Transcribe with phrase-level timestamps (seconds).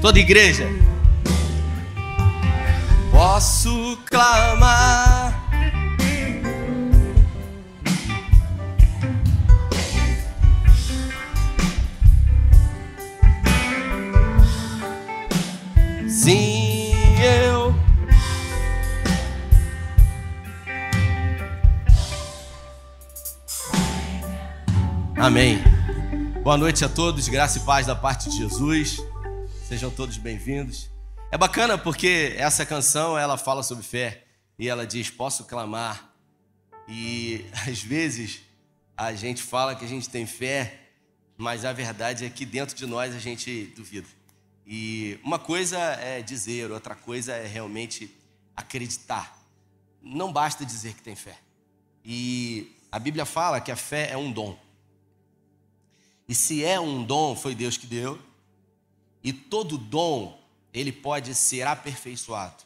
[0.00, 0.66] Toda igreja.
[3.10, 5.38] Posso clamar.
[16.08, 16.92] Sim,
[17.22, 17.74] eu.
[25.16, 25.62] Amém.
[26.42, 29.09] Boa noite a todos, graça e paz da parte de Jesus.
[29.70, 30.90] Sejam todos bem-vindos.
[31.30, 34.24] É bacana porque essa canção ela fala sobre fé
[34.58, 36.12] e ela diz: Posso clamar.
[36.88, 38.40] E às vezes
[38.96, 40.88] a gente fala que a gente tem fé,
[41.36, 44.08] mas a verdade é que dentro de nós a gente duvida.
[44.66, 48.12] E uma coisa é dizer, outra coisa é realmente
[48.56, 49.38] acreditar.
[50.02, 51.38] Não basta dizer que tem fé.
[52.04, 54.58] E a Bíblia fala que a fé é um dom.
[56.28, 58.29] E se é um dom, foi Deus que deu.
[59.22, 60.40] E todo dom,
[60.72, 62.64] ele pode ser aperfeiçoado.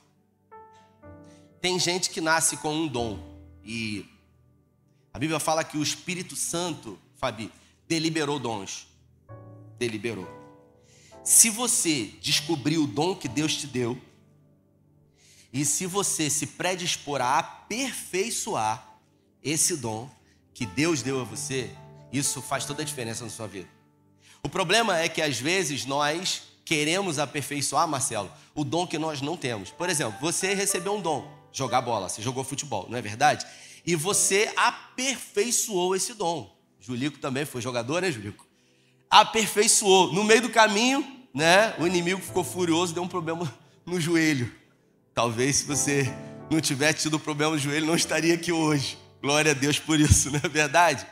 [1.60, 3.18] Tem gente que nasce com um dom.
[3.64, 4.06] E
[5.12, 7.50] a Bíblia fala que o Espírito Santo, Fabi,
[7.88, 8.86] deliberou dons.
[9.78, 10.28] Deliberou.
[11.24, 13.98] Se você descobrir o dom que Deus te deu,
[15.52, 18.98] e se você se predispor a aperfeiçoar
[19.42, 20.10] esse dom
[20.52, 21.70] que Deus deu a você,
[22.12, 23.68] isso faz toda a diferença na sua vida.
[24.44, 29.38] O problema é que às vezes nós queremos aperfeiçoar, Marcelo, o dom que nós não
[29.38, 29.70] temos.
[29.70, 33.46] Por exemplo, você recebeu um dom, jogar bola, você jogou futebol, não é verdade?
[33.86, 36.54] E você aperfeiçoou esse dom.
[36.78, 38.46] Julico também foi jogador, né, Julico?
[39.08, 40.12] Aperfeiçoou.
[40.12, 43.50] No meio do caminho, né, o inimigo ficou furioso, deu um problema
[43.86, 44.52] no joelho.
[45.14, 46.12] Talvez se você
[46.50, 48.98] não tivesse tido problema no joelho, não estaria aqui hoje.
[49.22, 51.06] Glória a Deus por isso, não é verdade?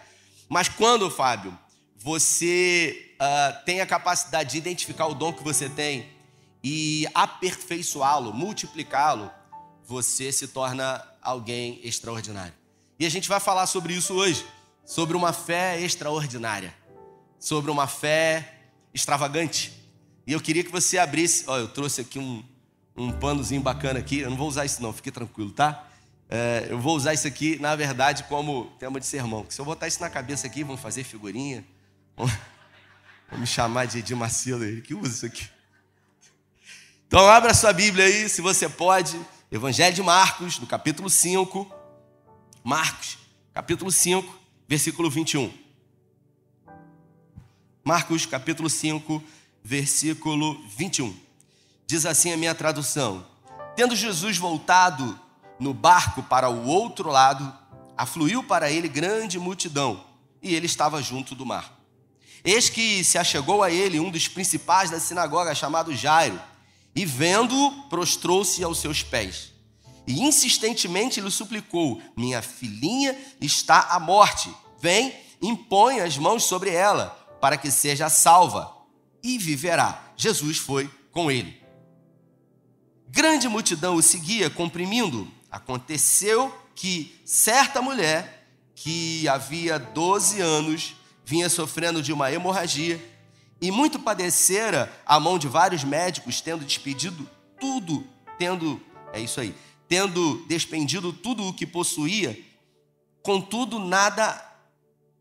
[0.51, 1.59] Mas quando, Fábio,
[2.03, 6.09] você uh, tem a capacidade de identificar o dom que você tem
[6.63, 9.31] e aperfeiçoá-lo, multiplicá-lo,
[9.87, 12.55] você se torna alguém extraordinário.
[12.99, 14.45] E a gente vai falar sobre isso hoje,
[14.85, 16.75] sobre uma fé extraordinária,
[17.39, 18.53] sobre uma fé
[18.93, 19.73] extravagante.
[20.27, 22.43] E eu queria que você abrisse, ó, eu trouxe aqui um,
[22.97, 25.87] um panozinho bacana aqui, eu não vou usar isso não, fique tranquilo, tá?
[26.29, 29.47] É, eu vou usar isso aqui, na verdade, como tema de sermão.
[29.49, 31.65] Se eu botar isso na cabeça aqui, vamos fazer figurinha.
[32.17, 35.49] Vamos me chamar de Edir Macilo, ele que usa isso aqui.
[37.07, 39.21] Então, abra sua Bíblia aí, se você pode.
[39.51, 41.71] Evangelho de Marcos, no capítulo 5.
[42.65, 43.19] Marcos,
[43.53, 45.53] capítulo 5, versículo 21.
[47.85, 49.23] Marcos, capítulo 5,
[49.63, 51.15] versículo 21.
[51.87, 53.27] Diz assim a minha tradução:
[53.77, 55.19] Tendo Jesus voltado
[55.59, 57.53] no barco para o outro lado,
[57.97, 60.05] afluiu para ele grande multidão,
[60.41, 61.82] e ele estava junto do mar.
[62.45, 66.41] Eis que se achegou a ele um dos principais da sinagoga, chamado Jairo,
[66.95, 69.53] e vendo-o, prostrou-se aos seus pés.
[70.07, 74.53] E insistentemente lhe suplicou: Minha filhinha está à morte.
[74.81, 77.11] Vem, impõe as mãos sobre ela,
[77.41, 78.73] para que seja salva,
[79.23, 80.13] e viverá.
[80.17, 81.63] Jesus foi com ele.
[83.09, 90.97] Grande multidão o seguia, comprimindo Aconteceu que certa mulher, que havia 12 anos,
[91.33, 93.03] vinha sofrendo de uma hemorragia
[93.59, 97.27] e muito padecera a mão de vários médicos, tendo despedido
[97.59, 98.07] tudo,
[98.39, 98.79] tendo,
[99.15, 99.55] é isso aí,
[99.89, 102.39] tendo despendido tudo o que possuía,
[103.23, 104.47] contudo nada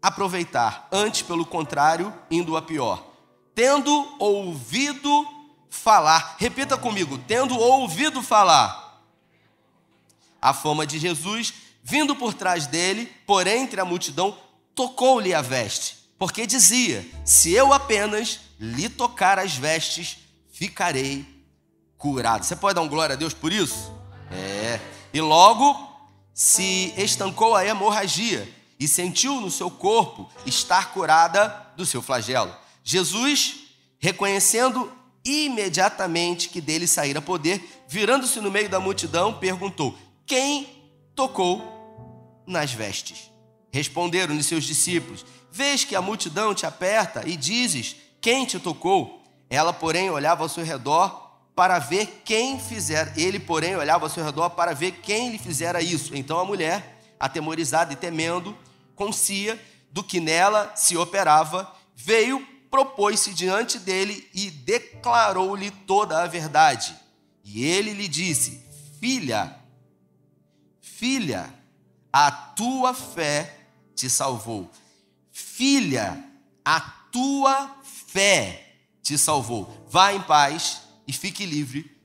[0.01, 3.07] aproveitar, antes pelo contrário, indo a pior.
[3.55, 5.25] Tendo ouvido
[5.69, 9.01] falar, repita comigo, tendo ouvido falar
[10.41, 14.37] a fama de Jesus, vindo por trás dele, por entre a multidão,
[14.75, 20.19] tocou-lhe a veste, porque dizia: Se eu apenas lhe tocar as vestes,
[20.51, 21.25] ficarei
[21.97, 22.45] curado.
[22.45, 23.91] Você pode dar um glória a Deus por isso?
[24.31, 24.79] É.
[25.11, 25.75] E logo
[26.31, 28.47] se estancou a hemorragia
[28.79, 32.55] e sentiu no seu corpo estar curada do seu flagelo.
[32.83, 33.55] Jesus,
[33.97, 34.91] reconhecendo
[35.25, 39.97] imediatamente que dele saíra poder, virando-se no meio da multidão, perguntou:
[40.27, 40.69] quem
[41.15, 43.31] tocou nas vestes?
[43.71, 49.21] Responderam-lhe seus discípulos: Vês que a multidão te aperta e dizes: Quem te tocou?
[49.49, 53.13] Ela, porém, olhava ao seu redor para ver quem fizera.
[53.17, 56.15] Ele, porém, olhava ao seu redor para ver quem lhe fizera isso.
[56.15, 58.57] Então a mulher, atemorizada e temendo,
[58.95, 59.61] concia
[59.91, 66.95] do que nela se operava, veio, propôs-se diante dele e declarou-lhe toda a verdade.
[67.43, 68.65] E ele lhe disse:
[69.01, 69.59] Filha,
[71.01, 71.51] Filha,
[72.13, 73.57] a tua fé
[73.95, 74.69] te salvou.
[75.41, 76.23] Filha,
[76.63, 79.85] a tua fé te salvou.
[79.89, 81.99] Vá em paz e fique livre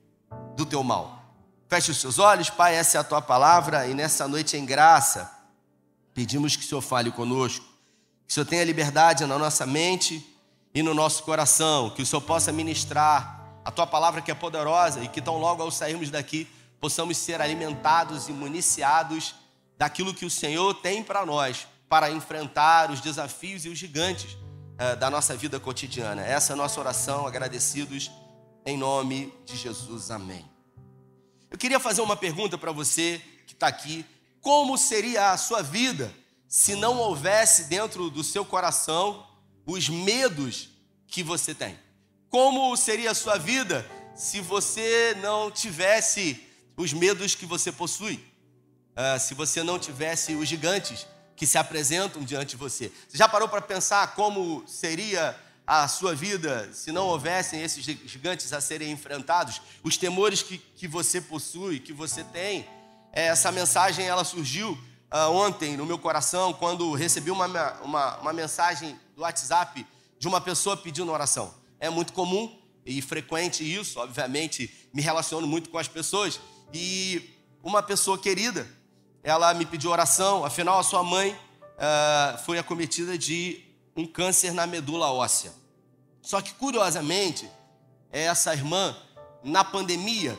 [0.56, 1.22] do teu mal.
[1.68, 5.32] Feche os seus olhos, Pai, essa é a tua palavra e nessa noite em graça
[6.14, 7.64] pedimos que o Senhor fale conosco,
[8.26, 10.24] que o Senhor tenha liberdade na nossa mente
[10.72, 15.02] e no nosso coração, que o Senhor possa ministrar a tua palavra que é poderosa
[15.02, 16.48] e que tão logo ao sairmos daqui
[16.80, 19.34] possamos ser alimentados e municiados
[19.76, 24.96] daquilo que o Senhor tem para nós, para enfrentar os desafios e os gigantes uh,
[24.98, 26.22] da nossa vida cotidiana.
[26.22, 28.10] Essa é a nossa oração, agradecidos
[28.64, 30.10] em nome de Jesus.
[30.10, 30.44] Amém.
[31.50, 34.04] Eu queria fazer uma pergunta para você que está aqui:
[34.40, 36.12] como seria a sua vida
[36.48, 39.26] se não houvesse dentro do seu coração
[39.64, 40.68] os medos
[41.06, 41.78] que você tem?
[42.28, 46.44] Como seria a sua vida se você não tivesse
[46.76, 48.16] os medos que você possui?
[48.96, 51.06] Uh, se você não tivesse os gigantes
[51.36, 52.90] que se apresentam diante de você?
[53.08, 58.52] Você já parou para pensar como seria a sua vida se não houvessem esses gigantes
[58.52, 59.60] a serem enfrentados?
[59.82, 62.66] Os temores que, que você possui, que você tem?
[63.12, 67.46] É, essa mensagem ela surgiu uh, ontem no meu coração quando recebi uma,
[67.82, 69.86] uma, uma mensagem do WhatsApp
[70.18, 71.52] de uma pessoa pedindo oração.
[71.78, 76.40] É muito comum e frequente isso, obviamente, me relaciono muito com as pessoas.
[76.72, 77.30] E
[77.62, 78.66] uma pessoa querida
[79.26, 83.60] ela me pediu oração, afinal a sua mãe uh, foi acometida de
[83.96, 85.52] um câncer na medula óssea.
[86.22, 87.50] Só que curiosamente,
[88.12, 88.96] essa irmã,
[89.42, 90.38] na pandemia,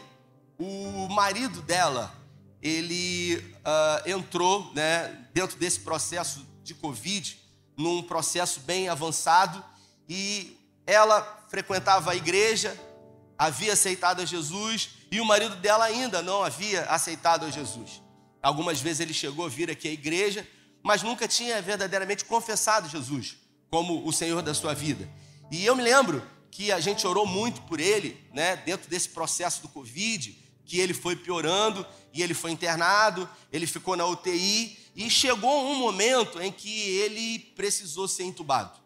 [0.58, 2.16] o marido dela,
[2.62, 7.38] ele uh, entrou né, dentro desse processo de Covid,
[7.76, 9.62] num processo bem avançado,
[10.08, 12.74] e ela frequentava a igreja,
[13.38, 18.07] havia aceitado a Jesus, e o marido dela ainda não havia aceitado a Jesus.
[18.48, 20.48] Algumas vezes ele chegou a vir aqui à igreja,
[20.82, 23.36] mas nunca tinha verdadeiramente confessado Jesus
[23.70, 25.06] como o Senhor da sua vida.
[25.52, 29.62] E eu me lembro que a gente orou muito por ele, né, dentro desse processo
[29.62, 30.34] do Covid,
[30.66, 35.76] que ele foi piorando e ele foi internado, ele ficou na UTI e chegou um
[35.76, 38.80] momento em que ele precisou ser entubado.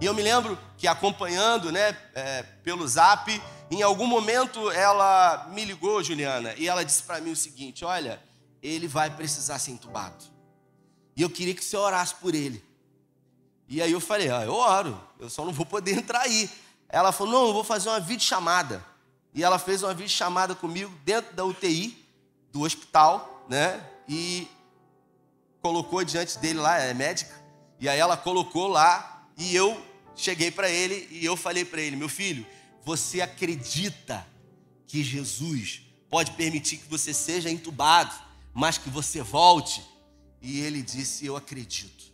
[0.00, 3.30] E eu me lembro que acompanhando, né, é, pelo Zap,
[3.70, 8.18] em algum momento ela me ligou, Juliana, e ela disse para mim o seguinte: olha
[8.64, 10.24] ele vai precisar ser entubado.
[11.14, 12.64] E eu queria que você orasse por ele.
[13.68, 16.50] E aí eu falei, ah, eu oro, eu só não vou poder entrar aí.
[16.88, 18.84] Ela falou, não, eu vou fazer uma videochamada.
[19.34, 22.02] E ela fez uma videochamada comigo dentro da UTI
[22.50, 23.84] do hospital, né?
[24.08, 24.48] E
[25.60, 27.34] colocou diante dele lá, é médica.
[27.78, 29.78] E aí ela colocou lá e eu
[30.16, 32.46] cheguei para ele e eu falei para ele, meu filho,
[32.82, 34.26] você acredita
[34.86, 38.14] que Jesus pode permitir que você seja entubado?
[38.54, 39.84] Mas que você volte.
[40.40, 42.04] E ele disse: Eu acredito.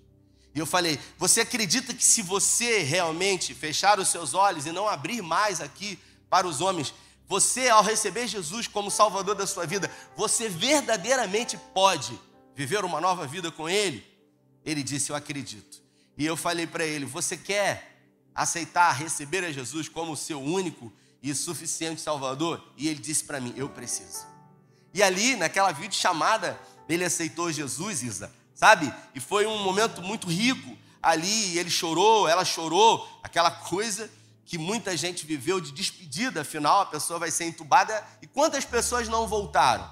[0.55, 4.89] E eu falei: Você acredita que se você realmente fechar os seus olhos e não
[4.89, 5.99] abrir mais aqui
[6.29, 6.95] para os homens,
[7.29, 12.19] você, ao receber Jesus como Salvador da sua vida, você verdadeiramente pode
[12.57, 14.05] viver uma nova vida com Ele?
[14.65, 15.81] Ele disse: Eu acredito.
[16.17, 18.03] E eu falei para ele: Você quer
[18.35, 20.93] aceitar, receber a Jesus como seu único
[21.23, 22.63] e suficiente Salvador?
[22.77, 24.30] E ele disse para mim: Eu preciso.
[24.93, 26.59] E ali, naquela videochamada,
[26.89, 28.93] ele aceitou Jesus, Isa, sabe?
[29.15, 34.11] E foi um momento muito rico ali, ele chorou, ela chorou, aquela coisa
[34.45, 38.05] que muita gente viveu de despedida, afinal a pessoa vai ser entubada.
[38.21, 39.89] E quantas pessoas não voltaram?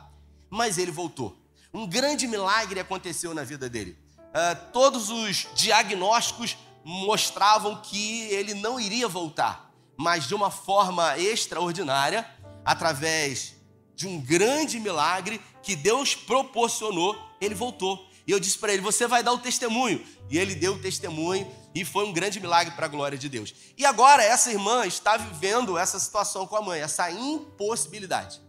[0.50, 1.38] Mas ele voltou.
[1.72, 3.96] Um grande milagre aconteceu na vida dele.
[4.18, 12.28] Uh, todos os diagnósticos mostravam que ele não iria voltar, mas de uma forma extraordinária,
[12.64, 13.54] através
[13.98, 18.08] de um grande milagre que Deus proporcionou, ele voltou.
[18.24, 20.00] E eu disse para ele: Você vai dar o testemunho.
[20.30, 23.52] E ele deu o testemunho e foi um grande milagre para a glória de Deus.
[23.76, 28.40] E agora essa irmã está vivendo essa situação com a mãe, essa impossibilidade.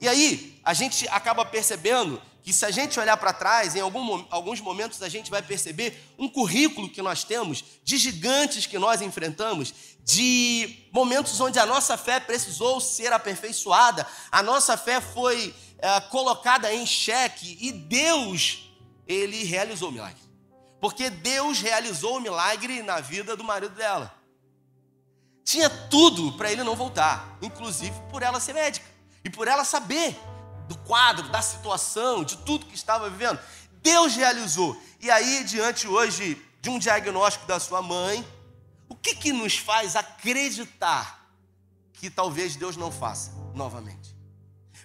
[0.00, 4.24] E aí a gente acaba percebendo que se a gente olhar para trás, em algum,
[4.30, 9.02] alguns momentos a gente vai perceber um currículo que nós temos, de gigantes que nós
[9.02, 9.74] enfrentamos,
[10.04, 16.72] de momentos onde a nossa fé precisou ser aperfeiçoada, a nossa fé foi é, colocada
[16.72, 18.70] em xeque e Deus,
[19.08, 20.22] ele realizou o milagre.
[20.80, 24.14] Porque Deus realizou o milagre na vida do marido dela.
[25.42, 28.86] Tinha tudo para ele não voltar, inclusive por ela ser médica
[29.24, 30.16] e por ela saber
[30.68, 33.38] do quadro, da situação, de tudo que estava vivendo.
[33.82, 34.80] Deus realizou.
[35.00, 38.26] E aí, diante hoje de um diagnóstico da sua mãe,
[38.88, 41.30] o que, que nos faz acreditar
[41.92, 44.16] que talvez Deus não faça novamente?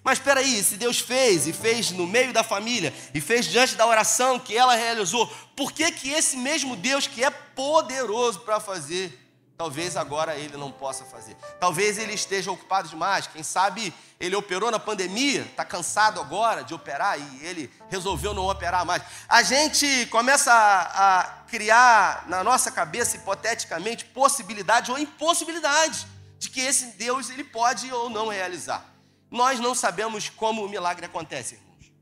[0.03, 3.75] Mas espera aí, se Deus fez e fez no meio da família e fez diante
[3.75, 8.59] da oração que ela realizou, por que que esse mesmo Deus que é poderoso para
[8.59, 9.20] fazer,
[9.61, 11.35] talvez agora ele não possa fazer.
[11.59, 13.27] Talvez ele esteja ocupado demais.
[13.27, 18.49] Quem sabe ele operou na pandemia, está cansado agora de operar e ele resolveu não
[18.49, 19.03] operar mais.
[19.29, 26.07] A gente começa a, a criar na nossa cabeça, hipoteticamente, possibilidade ou impossibilidade
[26.39, 28.83] de que esse Deus ele pode ou não realizar.
[29.29, 31.93] Nós não sabemos como o milagre acontece, irmãos.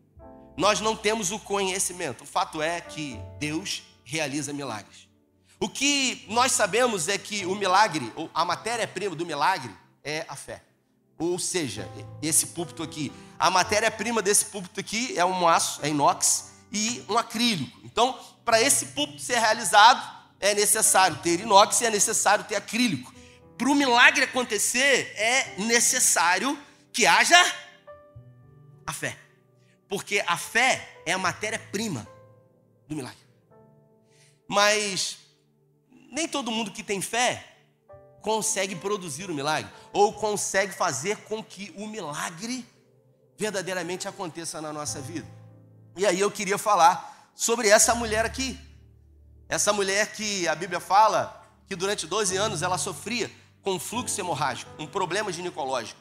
[0.56, 2.24] Nós não temos o conhecimento.
[2.24, 5.09] O fato é que Deus realiza milagres.
[5.60, 10.64] O que nós sabemos é que o milagre, a matéria-prima do milagre é a fé.
[11.18, 11.90] Ou seja,
[12.22, 17.18] esse púlpito aqui, a matéria-prima desse púlpito aqui é um aço, é inox e um
[17.18, 17.78] acrílico.
[17.84, 20.02] Então, para esse púlpito ser realizado,
[20.40, 23.14] é necessário ter inox e é necessário ter acrílico.
[23.58, 26.58] Para o milagre acontecer, é necessário
[26.94, 27.38] que haja
[28.88, 29.18] a fé.
[29.90, 32.08] Porque a fé é a matéria-prima
[32.88, 33.20] do milagre.
[34.48, 35.18] Mas
[36.12, 37.46] nem todo mundo que tem fé
[38.22, 42.68] consegue produzir o milagre, ou consegue fazer com que o milagre
[43.38, 45.28] verdadeiramente aconteça na nossa vida.
[45.96, 48.60] E aí eu queria falar sobre essa mulher aqui.
[49.48, 54.72] Essa mulher que a Bíblia fala que durante 12 anos ela sofria com fluxo hemorrágico,
[54.78, 56.00] um problema ginecológico,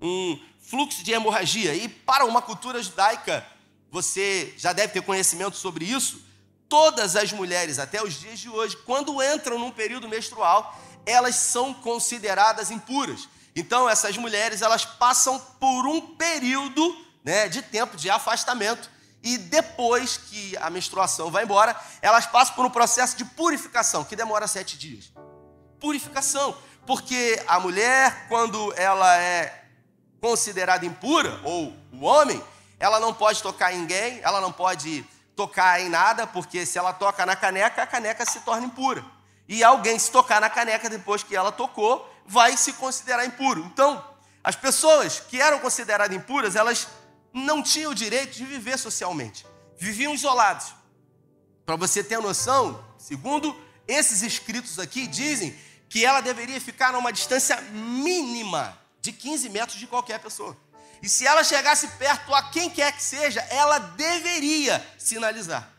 [0.00, 1.74] um fluxo de hemorragia.
[1.74, 3.46] E para uma cultura judaica,
[3.90, 6.22] você já deve ter conhecimento sobre isso,
[6.68, 11.72] todas as mulheres, até os dias de hoje, quando entram num período menstrual, elas são
[11.72, 13.28] consideradas impuras.
[13.56, 18.90] Então, essas mulheres, elas passam por um período né, de tempo de afastamento.
[19.22, 24.14] E depois que a menstruação vai embora, elas passam por um processo de purificação, que
[24.14, 25.10] demora sete dias.
[25.80, 26.56] Purificação.
[26.86, 29.64] Porque a mulher, quando ela é
[30.20, 32.42] considerada impura, ou o homem,
[32.78, 35.04] ela não pode tocar ninguém, ela não pode
[35.38, 39.04] tocar em nada, porque se ela toca na caneca, a caneca se torna impura.
[39.46, 43.64] E alguém se tocar na caneca depois que ela tocou, vai se considerar impuro.
[43.66, 44.04] Então,
[44.42, 46.88] as pessoas que eram consideradas impuras, elas
[47.32, 49.46] não tinham o direito de viver socialmente.
[49.78, 50.74] Viviam isolados.
[51.64, 55.56] Para você ter noção, segundo esses escritos aqui, dizem
[55.88, 60.56] que ela deveria ficar a uma distância mínima de 15 metros de qualquer pessoa.
[61.02, 65.70] E se ela chegasse perto a quem quer que seja, ela deveria sinalizar.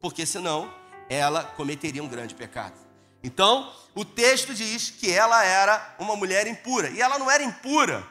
[0.00, 0.72] Porque senão
[1.08, 2.74] ela cometeria um grande pecado.
[3.22, 6.90] Então, o texto diz que ela era uma mulher impura.
[6.90, 8.06] E ela não era impura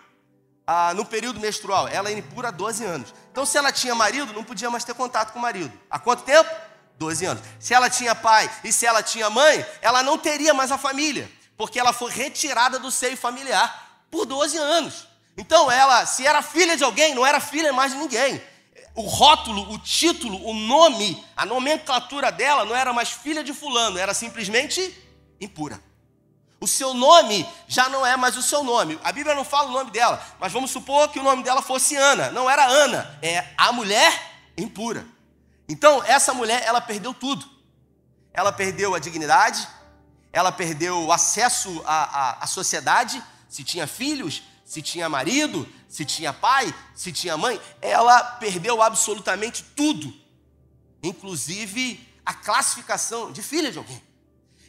[0.68, 3.14] ah, no período menstrual, ela era impura há 12 anos.
[3.32, 5.72] Então, se ela tinha marido, não podia mais ter contato com o marido.
[5.90, 6.50] Há quanto tempo?
[6.98, 7.44] 12 anos.
[7.60, 11.30] Se ela tinha pai e se ela tinha mãe, ela não teria mais a família,
[11.56, 15.08] porque ela foi retirada do seio familiar por 12 anos.
[15.38, 18.42] Então ela, se era filha de alguém, não era filha mais de ninguém.
[18.94, 23.98] O rótulo, o título, o nome, a nomenclatura dela não era mais filha de fulano,
[23.98, 24.98] era simplesmente
[25.40, 25.82] impura.
[26.62, 28.98] O seu nome já não é mais o seu nome.
[29.04, 31.96] A Bíblia não fala o nome dela, mas vamos supor que o nome dela fosse
[31.96, 32.32] Ana.
[32.32, 35.06] Não era Ana, é a mulher impura.
[35.68, 37.46] Então, essa mulher, ela perdeu tudo.
[38.34, 39.68] Ela perdeu a dignidade,
[40.32, 46.04] ela perdeu o acesso à, à, à sociedade, se tinha filhos, se tinha marido, se
[46.04, 50.12] tinha pai, se tinha mãe, ela perdeu absolutamente tudo,
[51.04, 54.02] inclusive a classificação de filha de alguém.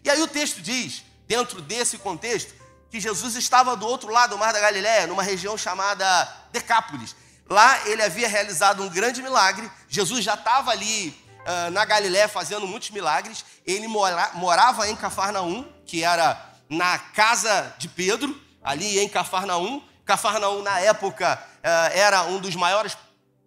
[0.04, 2.54] E aí o texto diz, dentro desse contexto,
[2.90, 6.06] que Jesus estava do outro lado do Mar da Galiléia, numa região chamada
[6.52, 7.16] Decápolis.
[7.48, 9.70] Lá ele havia realizado um grande milagre.
[9.88, 11.08] Jesus já estava ali
[11.40, 13.44] uh, na Galiléia fazendo muitos milagres.
[13.66, 19.80] Ele mora, morava em Cafarnaum, que era na casa de Pedro ali em Cafarnaum.
[20.04, 22.96] Cafarnaum, na época, eh, era um dos maiores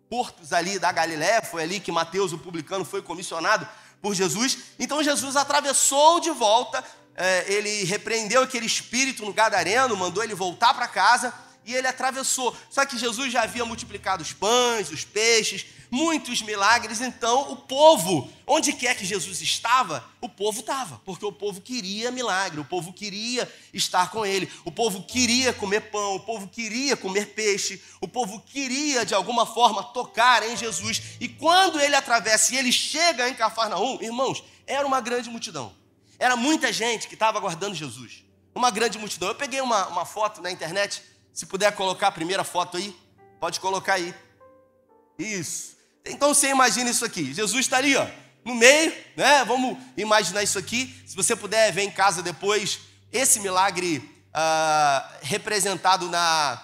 [0.09, 3.67] portos ali da Galiléia, foi ali que Mateus, o publicano, foi comissionado
[4.01, 4.57] por Jesus.
[4.79, 6.83] Então Jesus atravessou de volta,
[7.15, 11.33] eh, ele repreendeu aquele espírito no gadareno, mandou ele voltar para casa
[11.65, 12.55] e ele atravessou.
[12.69, 18.29] Só que Jesus já havia multiplicado os pães, os peixes, muitos milagres, então o povo,
[18.45, 22.93] onde quer que Jesus estava, o povo estava, porque o povo queria milagre, o povo
[22.93, 28.07] queria estar com ele, o povo queria comer pão, o povo queria comer peixe, o
[28.07, 31.01] povo queria de alguma forma tocar em Jesus.
[31.19, 35.73] E quando ele atravessa e ele chega em Cafarnaum, irmãos, era uma grande multidão,
[36.19, 39.29] era muita gente que estava aguardando Jesus, uma grande multidão.
[39.29, 41.01] Eu peguei uma, uma foto na internet,
[41.33, 42.95] se puder colocar a primeira foto aí,
[43.39, 44.13] pode colocar aí.
[45.17, 45.78] Isso.
[46.09, 47.33] Então você imagina isso aqui.
[47.33, 48.07] Jesus está ali, ó,
[48.43, 49.43] no meio, né?
[49.45, 50.95] Vamos imaginar isso aqui.
[51.05, 52.79] Se você puder ver em casa depois
[53.11, 53.97] esse milagre
[54.29, 56.63] uh, representado na,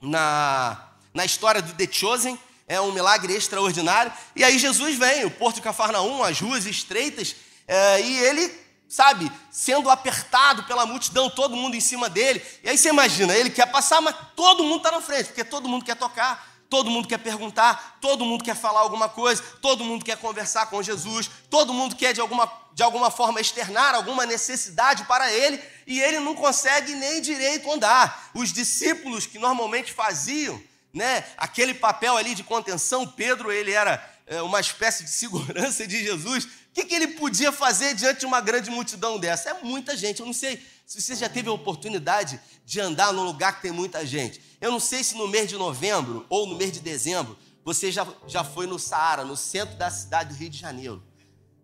[0.00, 4.12] na, na história do The Chosen, é um milagre extraordinário.
[4.36, 9.30] E aí Jesus vem, o porto de Cafarnaum, as ruas estreitas, uh, e ele sabe,
[9.50, 12.42] sendo apertado pela multidão, todo mundo em cima dele.
[12.64, 15.68] E aí você imagina, ele quer passar, mas todo mundo está na frente, porque todo
[15.68, 20.04] mundo quer tocar, todo mundo quer perguntar, todo mundo quer falar alguma coisa, todo mundo
[20.04, 25.04] quer conversar com Jesus, todo mundo quer de alguma, de alguma forma externar alguma necessidade
[25.04, 28.30] para ele, e ele não consegue nem direito andar.
[28.34, 30.60] Os discípulos que normalmente faziam,
[30.92, 36.02] né, aquele papel ali de contenção, Pedro, ele era é, uma espécie de segurança de
[36.02, 39.50] Jesus, o que, que ele podia fazer diante de uma grande multidão dessa?
[39.50, 40.20] É muita gente.
[40.20, 43.72] Eu não sei se você já teve a oportunidade de andar num lugar que tem
[43.72, 44.40] muita gente.
[44.60, 48.06] Eu não sei se no mês de novembro ou no mês de dezembro você já,
[48.26, 51.02] já foi no Saara, no centro da cidade do Rio de Janeiro.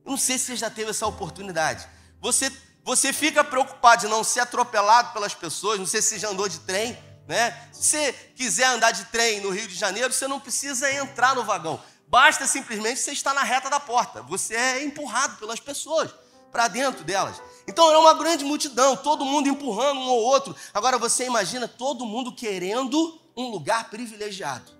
[0.05, 1.89] Eu não sei se você já teve essa oportunidade.
[2.21, 2.53] Você,
[2.85, 5.79] você fica preocupado de não ser atropelado pelas pessoas.
[5.79, 6.97] Não sei se você já andou de trem.
[7.27, 7.69] Né?
[7.73, 11.43] Se você quiser andar de trem no Rio de Janeiro, você não precisa entrar no
[11.43, 11.81] vagão.
[12.07, 14.23] Basta simplesmente você estar na reta da porta.
[14.23, 16.11] Você é empurrado pelas pessoas
[16.53, 17.41] para dentro delas.
[17.67, 20.55] Então é uma grande multidão, todo mundo empurrando um ou outro.
[20.73, 24.71] Agora você imagina todo mundo querendo um lugar privilegiado.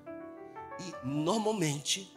[0.79, 2.13] E normalmente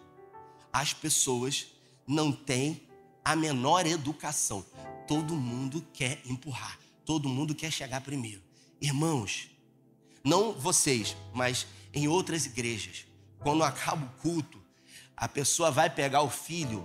[0.71, 1.67] as pessoas
[2.05, 2.87] não têm
[3.23, 4.65] a menor educação.
[5.07, 8.43] Todo mundo quer empurrar, todo mundo quer chegar primeiro.
[8.81, 9.49] Irmãos,
[10.23, 13.05] não vocês, mas em outras igrejas,
[13.39, 14.61] quando acaba o culto,
[15.15, 16.83] a pessoa vai pegar o filho,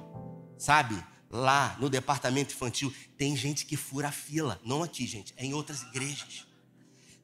[0.56, 1.04] sabe?
[1.32, 4.60] Lá no departamento infantil, tem gente que fura a fila.
[4.62, 6.46] Não aqui, gente, é em outras igrejas.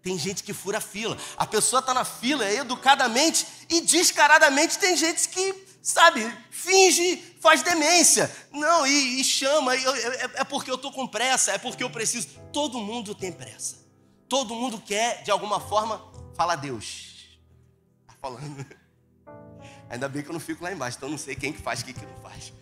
[0.02, 1.18] Tem gente que fura a fila.
[1.36, 8.34] A pessoa está na fila educadamente e descaradamente tem gente que, sabe, finge, faz demência.
[8.50, 11.84] Não, e, e chama, e eu, é, é porque eu estou com pressa, é porque
[11.84, 12.28] eu preciso.
[12.50, 13.76] Todo mundo tem pressa.
[14.26, 16.02] Todo mundo quer, de alguma forma,
[16.34, 17.38] falar Deus.
[18.00, 18.64] Está falando.
[19.90, 21.92] Ainda bem que eu não fico lá embaixo, então não sei quem que faz, quem
[21.92, 22.54] que não faz.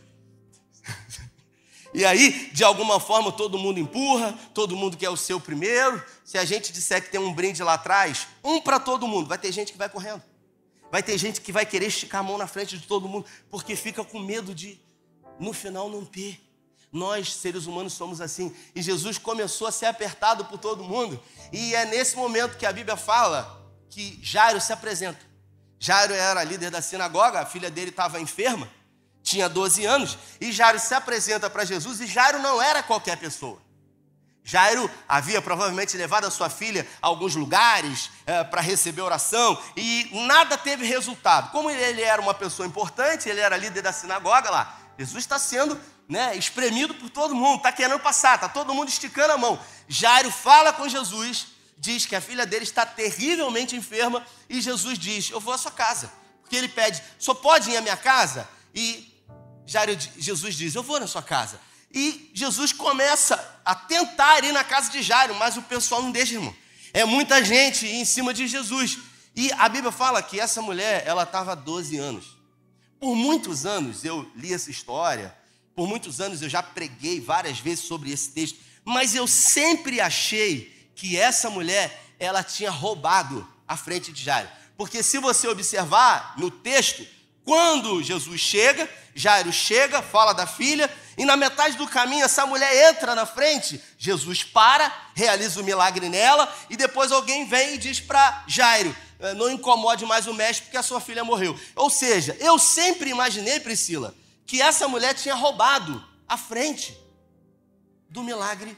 [1.97, 6.05] E aí, de alguma forma, todo mundo empurra, todo mundo quer o seu primeiro.
[6.26, 9.38] Se a gente disser que tem um brinde lá atrás, um para todo mundo, vai
[9.38, 10.23] ter gente que vai correndo.
[10.93, 13.75] Vai ter gente que vai querer esticar a mão na frente de todo mundo, porque
[13.75, 14.78] fica com medo de,
[15.41, 16.39] no final, não ter.
[16.93, 18.54] Nós, seres humanos, somos assim.
[18.75, 21.19] E Jesus começou a ser apertado por todo mundo.
[21.50, 25.21] E é nesse momento que a Bíblia fala que Jairo se apresenta.
[25.80, 28.69] Jairo era líder da sinagoga, a filha dele estava enferma,
[29.26, 33.60] tinha 12 anos, e Jairo se apresenta para Jesus, e Jairo não era qualquer pessoa.
[34.45, 40.08] Jairo havia provavelmente levado a sua filha a alguns lugares é, para receber oração e
[40.28, 41.50] nada teve resultado.
[41.50, 45.76] Como ele era uma pessoa importante, ele era líder da sinagoga lá, Jesus está sendo
[46.08, 49.58] né, espremido por todo mundo, está querendo passar, está todo mundo esticando a mão.
[49.89, 55.30] Jairo fala com Jesus diz que a filha dele está terrivelmente enferma e Jesus diz:
[55.30, 56.12] Eu vou à sua casa.
[56.41, 58.49] Porque ele pede: Só pode ir à minha casa?
[58.73, 59.16] E
[59.67, 61.61] Jairo, Jesus diz: Eu vou na sua casa.
[61.93, 66.35] E Jesus começa a tentar ir na casa de Jairo, mas o pessoal não deixa,
[66.35, 66.55] irmão.
[66.93, 68.99] É muita gente em cima de Jesus.
[69.35, 72.37] E a Bíblia fala que essa mulher, ela estava há 12 anos.
[72.99, 75.37] Por muitos anos eu li essa história,
[75.75, 80.91] por muitos anos eu já preguei várias vezes sobre esse texto, mas eu sempre achei
[80.95, 84.49] que essa mulher ela tinha roubado a frente de Jairo.
[84.76, 87.07] Porque se você observar no texto,
[87.47, 92.91] quando Jesus chega, Jairo chega, fala da filha, e na metade do caminho essa mulher
[92.91, 98.00] entra na frente, Jesus para, realiza o milagre nela, e depois alguém vem e diz
[98.00, 101.56] para Jairo: eh, não incomode mais o mestre porque a sua filha morreu.
[101.76, 104.13] Ou seja, eu sempre imaginei, Priscila,
[104.45, 106.99] que essa mulher tinha roubado a frente
[108.11, 108.76] do milagre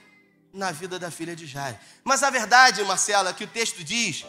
[0.53, 1.79] na vida da filha de Jairo.
[2.05, 4.27] Mas a verdade, Marcela, é que o texto diz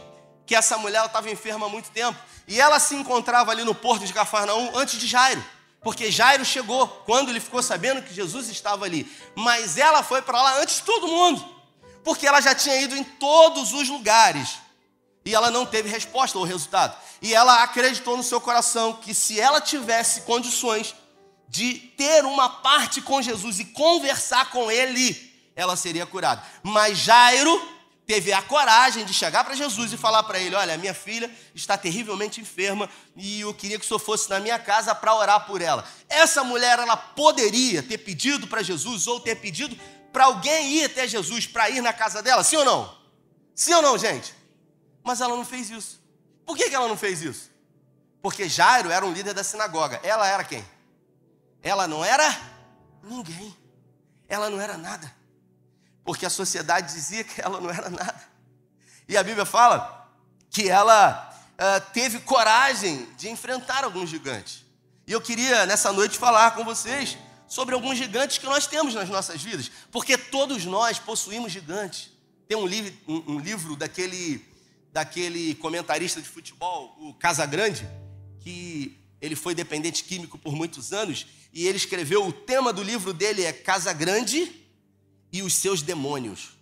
[0.50, 4.04] que essa mulher estava enferma há muito tempo e ela se encontrava ali no porto
[4.04, 5.46] de Cafarnaum antes de Jairo.
[5.80, 9.08] Porque Jairo chegou quando ele ficou sabendo que Jesus estava ali.
[9.36, 11.48] Mas ela foi para lá antes de todo mundo.
[12.04, 14.58] Porque ela já tinha ido em todos os lugares.
[15.24, 16.98] E ela não teve resposta ou resultado.
[17.22, 20.96] E ela acreditou no seu coração que se ela tivesse condições
[21.48, 26.44] de ter uma parte com Jesus e conversar com ele, ela seria curada.
[26.64, 27.79] Mas Jairo
[28.10, 31.78] teve a coragem de chegar para Jesus e falar para ele: Olha, minha filha está
[31.78, 35.62] terrivelmente enferma e eu queria que o senhor fosse na minha casa para orar por
[35.62, 35.88] ela.
[36.10, 39.78] Essa mulher, ela poderia ter pedido para Jesus ou ter pedido
[40.12, 42.98] para alguém ir até Jesus para ir na casa dela, sim ou não?
[43.54, 44.34] Sim ou não, gente?
[45.04, 46.02] Mas ela não fez isso.
[46.48, 47.52] Por que, que ela não fez isso?
[48.24, 50.00] Porque Jairo era um líder da sinagoga.
[50.02, 50.68] Ela era quem?
[51.62, 52.36] Ela não era
[53.04, 53.56] ninguém.
[54.28, 55.19] Ela não era nada
[56.10, 58.20] porque a sociedade dizia que ela não era nada.
[59.08, 60.12] E a Bíblia fala
[60.50, 64.66] que ela uh, teve coragem de enfrentar alguns gigantes.
[65.06, 67.16] E eu queria nessa noite falar com vocês
[67.48, 72.10] sobre alguns gigantes que nós temos nas nossas vidas, porque todos nós possuímos gigantes.
[72.48, 74.44] Tem um livro, um, um livro daquele,
[74.92, 77.88] daquele comentarista de futebol, o Casagrande,
[78.40, 83.14] que ele foi dependente químico por muitos anos, e ele escreveu, o tema do livro
[83.14, 84.60] dele é Casagrande
[85.32, 86.58] e os seus demônios.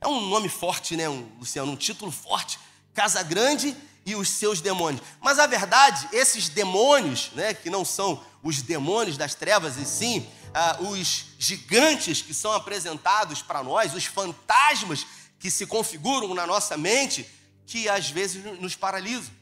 [0.00, 1.72] É um nome forte, né, Luciano?
[1.72, 2.58] Um título forte.
[2.92, 5.02] Casagrande e os seus demônios.
[5.20, 10.26] Mas a verdade, esses demônios, né, que não são os demônios das trevas, e sim
[10.52, 15.06] ah, os gigantes que são apresentados para nós, os fantasmas
[15.38, 17.26] que se configuram na nossa mente,
[17.66, 19.32] que às vezes nos paralisam,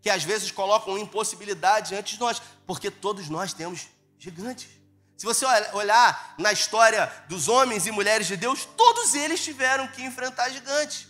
[0.00, 4.68] que às vezes colocam impossibilidade antes de nós, porque todos nós temos gigantes.
[5.16, 10.02] Se você olhar na história dos homens e mulheres de Deus, todos eles tiveram que
[10.02, 11.08] enfrentar gigantes.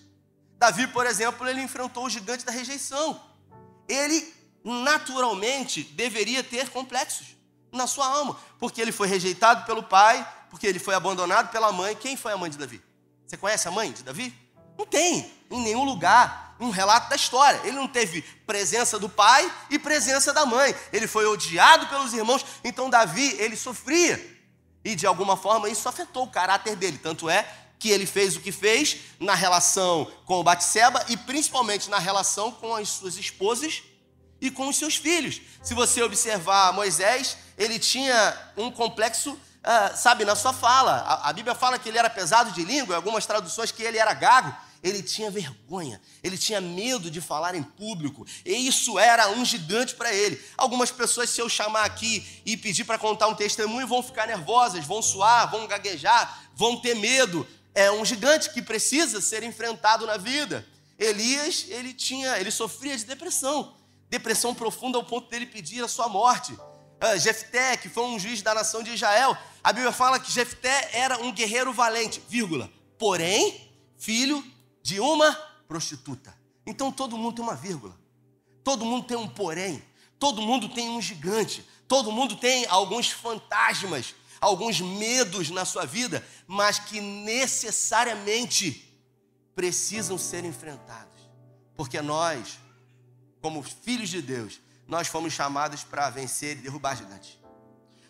[0.59, 3.21] Davi, por exemplo, ele enfrentou o gigante da rejeição.
[3.89, 7.29] Ele naturalmente deveria ter complexos
[7.73, 11.97] na sua alma, porque ele foi rejeitado pelo pai, porque ele foi abandonado pela mãe.
[11.97, 12.83] Quem foi a mãe de Davi?
[13.27, 14.33] Você conhece a mãe de Davi?
[14.79, 17.61] Não tem em nenhum lugar um relato da história.
[17.65, 20.75] Ele não teve presença do pai e presença da mãe.
[20.93, 24.35] Ele foi odiado pelos irmãos, então Davi, ele sofria.
[24.85, 28.41] E de alguma forma isso afetou o caráter dele, tanto é que ele fez o
[28.41, 33.83] que fez na relação com o Batseba e principalmente na relação com as suas esposas
[34.41, 35.41] e com os seus filhos.
[35.63, 40.93] Se você observar Moisés, ele tinha um complexo, uh, sabe, na sua fala.
[40.93, 43.99] A, a, Bíblia fala que ele era pesado de língua, em algumas traduções que ele
[43.99, 44.55] era gago.
[44.85, 49.95] Ele tinha vergonha, ele tinha medo de falar em público, e isso era um gigante
[49.95, 50.39] para ele.
[50.57, 54.85] Algumas pessoas, se eu chamar aqui e pedir para contar um testemunho, vão ficar nervosas,
[54.85, 57.47] vão suar, vão gaguejar, vão ter medo.
[57.75, 60.67] É um gigante que precisa ser enfrentado na vida.
[60.99, 63.75] Elias, ele tinha, ele sofria de depressão
[64.15, 66.53] depressão profunda ao ponto dele pedir a sua morte.
[66.53, 70.91] Uh, Jefté, que foi um juiz da nação de Israel, a Bíblia fala que Jefté
[70.93, 73.69] era um guerreiro valente, vírgula, porém,
[73.99, 74.45] filho
[74.85, 75.33] de uma
[75.67, 76.33] prostituta.
[76.65, 77.99] Então todo mundo tem uma vírgula,
[78.63, 79.83] todo mundo tem um porém,
[80.19, 86.25] todo mundo tem um gigante, todo mundo tem alguns fantasmas, alguns medos na sua vida,
[86.47, 88.95] mas que necessariamente
[89.57, 91.19] precisam ser enfrentados,
[91.77, 92.59] porque nós
[93.45, 97.39] como filhos de Deus, nós fomos chamados para vencer e derrubar gigantes.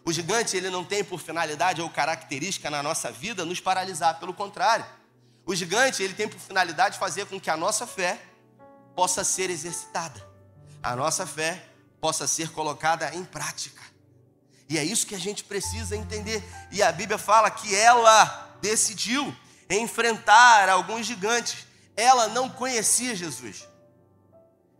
[0.05, 4.33] O gigante ele não tem por finalidade ou característica na nossa vida nos paralisar, pelo
[4.33, 4.87] contrário.
[5.47, 8.21] O gigante ele tem por finalidade fazer com que a nossa fé
[8.95, 10.27] possa ser exercitada,
[10.83, 11.69] a nossa fé
[12.01, 13.83] possa ser colocada em prática.
[14.69, 16.43] E é isso que a gente precisa entender.
[16.71, 19.35] E a Bíblia fala que ela decidiu
[19.69, 21.67] enfrentar alguns gigantes.
[21.97, 23.69] Ela não conhecia Jesus.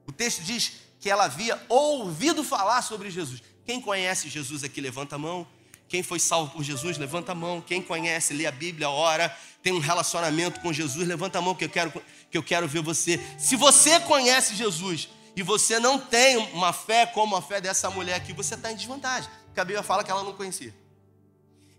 [0.07, 3.43] O texto diz que ela havia ouvido falar sobre Jesus.
[3.65, 5.47] Quem conhece Jesus aqui, levanta a mão.
[5.95, 7.61] Quem foi salvo por Jesus, levanta a mão.
[7.61, 9.29] Quem conhece, lê a Bíblia, ora,
[9.63, 11.93] tem um relacionamento com Jesus, levanta a mão que eu quero,
[12.29, 13.21] que eu quero ver você.
[13.39, 18.17] Se você conhece Jesus e você não tem uma fé como a fé dessa mulher
[18.17, 19.31] aqui, você está em desvantagem.
[19.45, 20.75] Porque a Bíblia fala que ela não conhecia.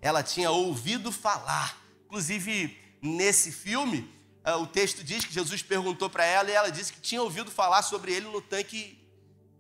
[0.02, 1.78] Ela tinha ouvido falar.
[2.06, 4.10] Inclusive, nesse filme,
[4.46, 7.52] ah, o texto diz que Jesus perguntou para ela e ela disse que tinha ouvido
[7.52, 8.98] falar sobre ele no tanque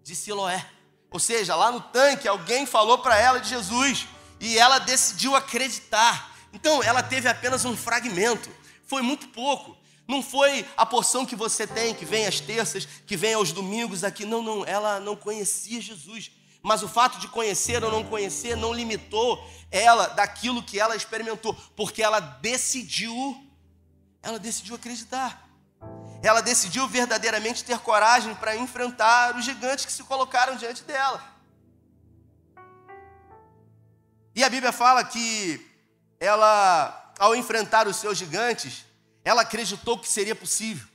[0.01, 0.65] de Siloé.
[1.11, 4.07] Ou seja, lá no tanque alguém falou para ela de Jesus
[4.39, 6.33] e ela decidiu acreditar.
[6.53, 8.49] Então, ela teve apenas um fragmento,
[8.85, 9.77] foi muito pouco.
[10.07, 14.03] Não foi a porção que você tem, que vem às terças, que vem aos domingos
[14.03, 14.23] aqui.
[14.23, 16.31] Não, não, ela não conhecia Jesus.
[16.61, 21.53] Mas o fato de conhecer ou não conhecer não limitou ela daquilo que ela experimentou,
[21.75, 23.41] porque ela decidiu
[24.25, 25.47] ela decidiu acreditar.
[26.23, 31.23] Ela decidiu verdadeiramente ter coragem para enfrentar os gigantes que se colocaram diante dela.
[34.35, 35.65] E a Bíblia fala que
[36.19, 38.85] ela, ao enfrentar os seus gigantes,
[39.23, 40.87] ela acreditou que seria possível.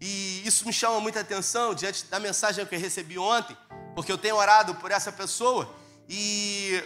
[0.00, 3.56] E isso me chama muita atenção diante da mensagem que eu recebi ontem,
[3.94, 5.74] porque eu tenho orado por essa pessoa
[6.12, 6.82] e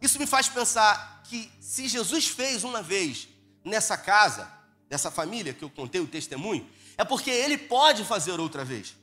[0.00, 3.28] isso me faz pensar que se Jesus fez uma vez
[3.64, 4.50] nessa casa,
[4.88, 8.96] dessa família que eu contei o testemunho, é porque ele pode fazer outra vez.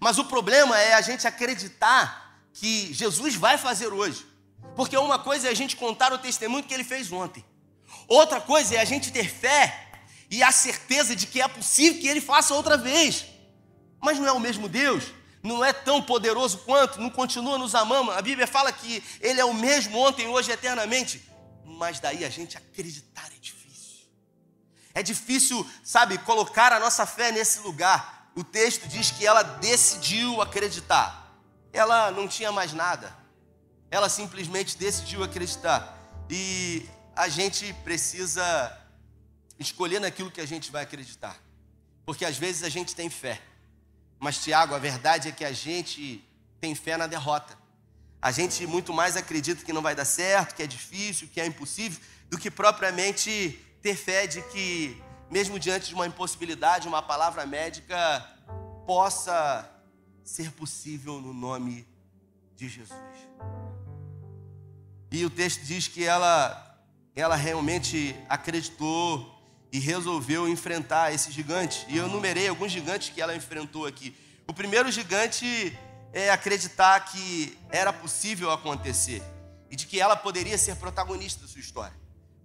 [0.00, 4.26] Mas o problema é a gente acreditar que Jesus vai fazer hoje.
[4.74, 7.44] Porque uma coisa é a gente contar o testemunho que ele fez ontem.
[8.06, 9.90] Outra coisa é a gente ter fé
[10.30, 13.26] e a certeza de que é possível que ele faça outra vez.
[14.00, 15.04] Mas não é o mesmo Deus,
[15.42, 18.12] não é tão poderoso quanto, não continua nos amando.
[18.12, 21.22] A Bíblia fala que ele é o mesmo ontem, hoje, eternamente.
[21.64, 24.06] Mas daí a gente acreditar é difícil.
[24.94, 28.30] É difícil, sabe, colocar a nossa fé nesse lugar.
[28.34, 31.36] O texto diz que ela decidiu acreditar.
[31.72, 33.16] Ela não tinha mais nada.
[33.90, 35.98] Ela simplesmente decidiu acreditar.
[36.28, 38.78] E a gente precisa
[39.58, 41.36] escolher naquilo que a gente vai acreditar.
[42.06, 43.40] Porque às vezes a gente tem fé.
[44.18, 46.24] Mas, Tiago, a verdade é que a gente
[46.60, 47.58] tem fé na derrota.
[48.22, 51.46] A gente muito mais acredita que não vai dar certo, que é difícil, que é
[51.46, 51.98] impossível,
[52.28, 58.20] do que propriamente ter fé de que, mesmo diante de uma impossibilidade, uma palavra médica
[58.86, 59.68] possa
[60.22, 61.88] ser possível no nome
[62.54, 62.98] de Jesus.
[65.10, 66.78] E o texto diz que ela,
[67.16, 69.38] ela realmente acreditou
[69.72, 71.84] e resolveu enfrentar esse gigante.
[71.88, 74.16] E eu numerei alguns gigantes que ela enfrentou aqui.
[74.46, 75.76] O primeiro gigante
[76.12, 79.22] é acreditar que era possível acontecer
[79.70, 81.96] e de que ela poderia ser protagonista da sua história,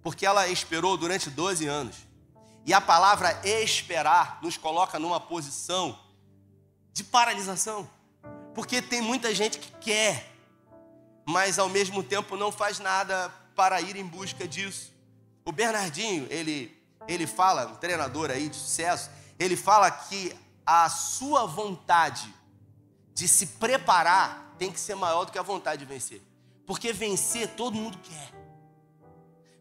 [0.02, 1.96] porque ela esperou durante 12 anos.
[2.64, 5.98] E a palavra esperar nos coloca numa posição
[6.92, 7.88] de paralisação,
[8.54, 10.35] porque tem muita gente que quer,
[11.26, 14.92] mas ao mesmo tempo não faz nada para ir em busca disso.
[15.44, 16.76] O Bernardinho, ele
[17.08, 20.34] ele fala, um treinador aí de sucesso, ele fala que
[20.64, 22.32] a sua vontade
[23.14, 26.20] de se preparar tem que ser maior do que a vontade de vencer.
[26.66, 28.32] Porque vencer todo mundo quer.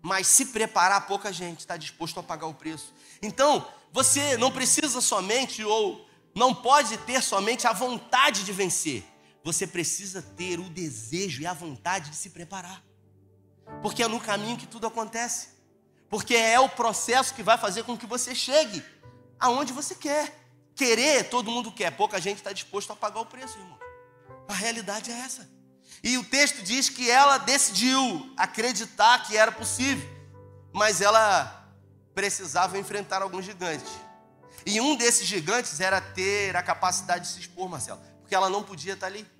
[0.01, 2.93] Mas se preparar, pouca gente está disposto a pagar o preço.
[3.21, 9.04] Então, você não precisa somente ou não pode ter somente a vontade de vencer.
[9.45, 12.84] Você precisa ter o desejo e a vontade de se preparar.
[13.84, 15.49] Porque é no caminho que tudo acontece.
[16.10, 18.84] Porque é o processo que vai fazer com que você chegue
[19.39, 20.36] aonde você quer.
[20.73, 23.77] Querer, todo mundo quer, pouca gente está disposto a pagar o preço, irmão.
[24.47, 25.47] A realidade é essa.
[26.03, 30.10] E o texto diz que ela decidiu acreditar que era possível,
[30.73, 31.71] mas ela
[32.15, 33.91] precisava enfrentar alguns gigantes.
[34.65, 38.63] E um desses gigantes era ter a capacidade de se expor, Marcelo, porque ela não
[38.63, 39.34] podia estar ali.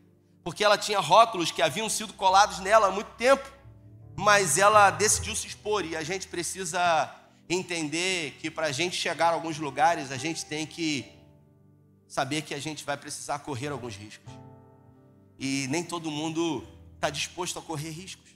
[0.46, 3.56] Porque ela tinha rótulos que haviam sido colados nela há muito tempo
[4.16, 7.14] mas ela decidiu se expor e a gente precisa
[7.50, 11.06] entender que para a gente chegar a alguns lugares, a gente tem que
[12.08, 14.34] saber que a gente vai precisar correr alguns riscos.
[15.38, 18.30] E nem todo mundo está disposto a correr riscos.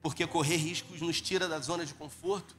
[0.00, 2.56] Porque correr riscos nos tira da zona de conforto.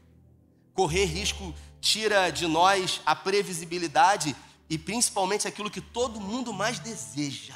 [0.73, 4.35] Correr risco tira de nós a previsibilidade
[4.69, 7.55] e principalmente aquilo que todo mundo mais deseja.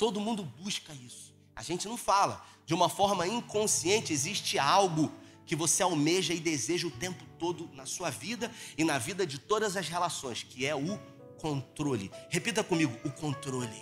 [0.00, 1.34] Todo mundo busca isso.
[1.54, 5.12] A gente não fala, de uma forma inconsciente, existe algo
[5.44, 9.38] que você almeja e deseja o tempo todo na sua vida e na vida de
[9.38, 10.98] todas as relações, que é o
[11.38, 12.10] controle.
[12.30, 13.76] Repita comigo: o controle.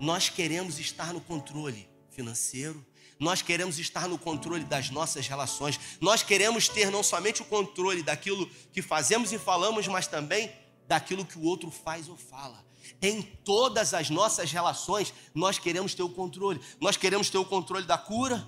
[0.00, 2.84] Nós queremos estar no controle financeiro,
[3.20, 8.02] nós queremos estar no controle das nossas relações, nós queremos ter não somente o controle
[8.02, 10.50] daquilo que fazemos e falamos, mas também
[10.88, 12.71] daquilo que o outro faz ou fala.
[13.00, 16.60] Em todas as nossas relações, nós queremos ter o controle.
[16.80, 18.46] Nós queremos ter o controle da cura.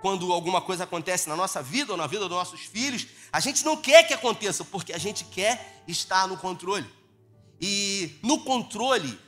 [0.00, 3.64] Quando alguma coisa acontece na nossa vida ou na vida dos nossos filhos, a gente
[3.64, 6.88] não quer que aconteça, porque a gente quer estar no controle.
[7.60, 9.18] E no controle,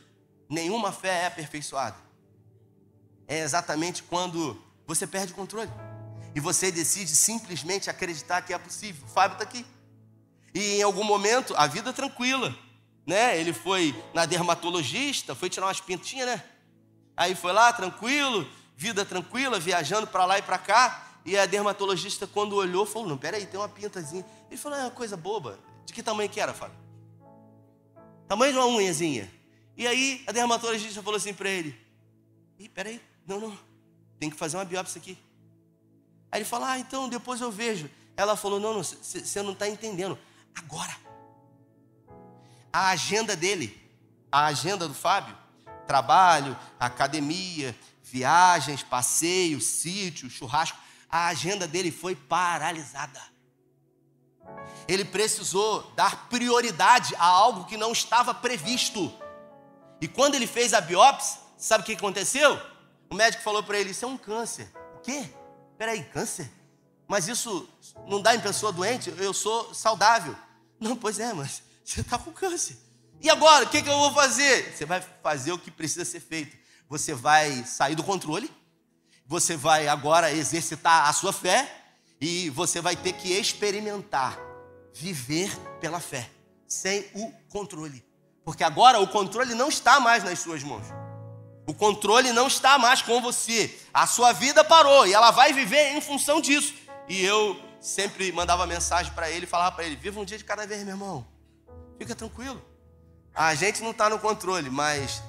[0.48, 1.96] nenhuma fé é aperfeiçoada.
[3.28, 5.70] É exatamente quando você perde o controle.
[6.34, 9.04] E você decide simplesmente acreditar que é possível.
[9.04, 9.66] O Fábio está aqui.
[10.54, 12.56] E em algum momento, a vida é tranquila
[13.06, 13.38] né?
[13.38, 16.44] Ele foi na dermatologista, foi tirar umas pintinhas, né?
[17.16, 21.08] Aí foi lá, tranquilo, vida tranquila, viajando para lá e para cá.
[21.24, 24.24] E a dermatologista, quando olhou, falou: Não, peraí, tem uma pintazinha.
[24.50, 25.58] Ele falou: É uma coisa boba.
[25.84, 26.76] De que tamanho que era, Fábio?
[28.28, 29.30] Tamanho de uma unhazinha.
[29.76, 31.78] E aí a dermatologista falou assim para ele:
[32.58, 33.58] Ih, peraí, não, não,
[34.18, 35.18] tem que fazer uma biópsia aqui.
[36.30, 37.90] Aí ele falou: Ah, então depois eu vejo.
[38.16, 40.18] Ela falou: Não, não, você não está entendendo.
[40.54, 40.94] Agora
[42.72, 43.78] a agenda dele,
[44.30, 45.36] a agenda do Fábio,
[45.86, 50.78] trabalho, academia, viagens, passeios, sítio, churrasco,
[51.10, 53.20] a agenda dele foi paralisada.
[54.88, 59.12] Ele precisou dar prioridade a algo que não estava previsto.
[60.00, 62.60] E quando ele fez a biópsia, sabe o que aconteceu?
[63.10, 64.72] O médico falou para ele: Isso é um câncer.
[64.96, 65.30] O quê?
[65.78, 66.50] Peraí, câncer?
[67.06, 67.68] Mas isso
[68.06, 69.14] não dá em pessoa doente?
[69.18, 70.34] Eu sou saudável.
[70.80, 72.76] Não, pois é, mas você está com câncer.
[73.20, 74.74] E agora, o que, que eu vou fazer?
[74.74, 76.56] Você vai fazer o que precisa ser feito.
[76.88, 78.50] Você vai sair do controle,
[79.26, 81.70] você vai agora exercitar a sua fé
[82.20, 84.38] e você vai ter que experimentar,
[84.92, 86.28] viver pela fé,
[86.66, 88.04] sem o controle.
[88.44, 90.86] Porque agora o controle não está mais nas suas mãos.
[91.66, 93.78] O controle não está mais com você.
[93.94, 96.74] A sua vida parou e ela vai viver em função disso.
[97.08, 100.66] E eu sempre mandava mensagem para ele, falava para ele: viva um dia de cada
[100.66, 101.31] vez, meu irmão.
[102.02, 102.60] Fica tranquilo.
[103.32, 105.22] A gente não está no controle, mas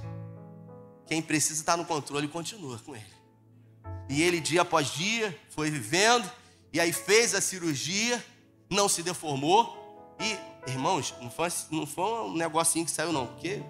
[1.06, 3.14] quem precisa estar no controle continua com ele.
[4.10, 6.28] E ele, dia após dia, foi vivendo,
[6.74, 8.26] e aí fez a cirurgia,
[8.72, 13.62] não se deformou, e, irmãos, não foi, não foi um negocinho que saiu, não, porque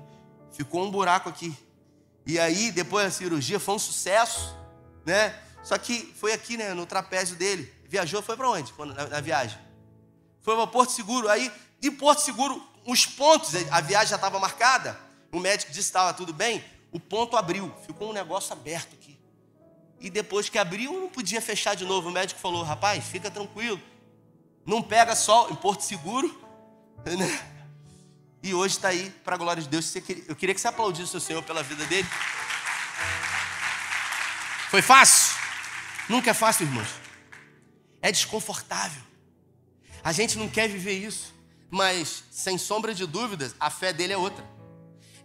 [0.53, 1.53] ficou um buraco aqui.
[2.25, 4.55] E aí, depois da cirurgia, foi um sucesso,
[5.05, 5.37] né?
[5.61, 7.69] Só que foi aqui, né, no trapézio dele.
[7.83, 8.73] Viajou, foi para onde?
[8.95, 9.59] Na, na viagem.
[10.39, 11.27] Foi para Porto Seguro.
[11.27, 14.99] Aí, de Porto Seguro, os pontos, a viagem já estava marcada.
[15.31, 16.63] O médico disse que estava tudo bem.
[16.91, 19.19] O ponto abriu, ficou um negócio aberto aqui.
[19.99, 22.09] E depois que abriu, não podia fechar de novo.
[22.09, 23.81] O médico falou: rapaz, fica tranquilo.
[24.65, 26.41] Não pega sol em Porto Seguro.
[27.05, 27.49] Né?
[28.41, 29.93] E hoje está aí, para a glória de Deus.
[30.27, 32.07] Eu queria que você aplaudisse o Senhor pela vida dele.
[34.69, 35.35] Foi fácil?
[36.07, 36.87] Nunca é fácil, irmãos.
[38.01, 39.01] É desconfortável.
[40.03, 41.33] A gente não quer viver isso.
[41.73, 44.47] Mas, sem sombra de dúvidas, a fé dele é outra.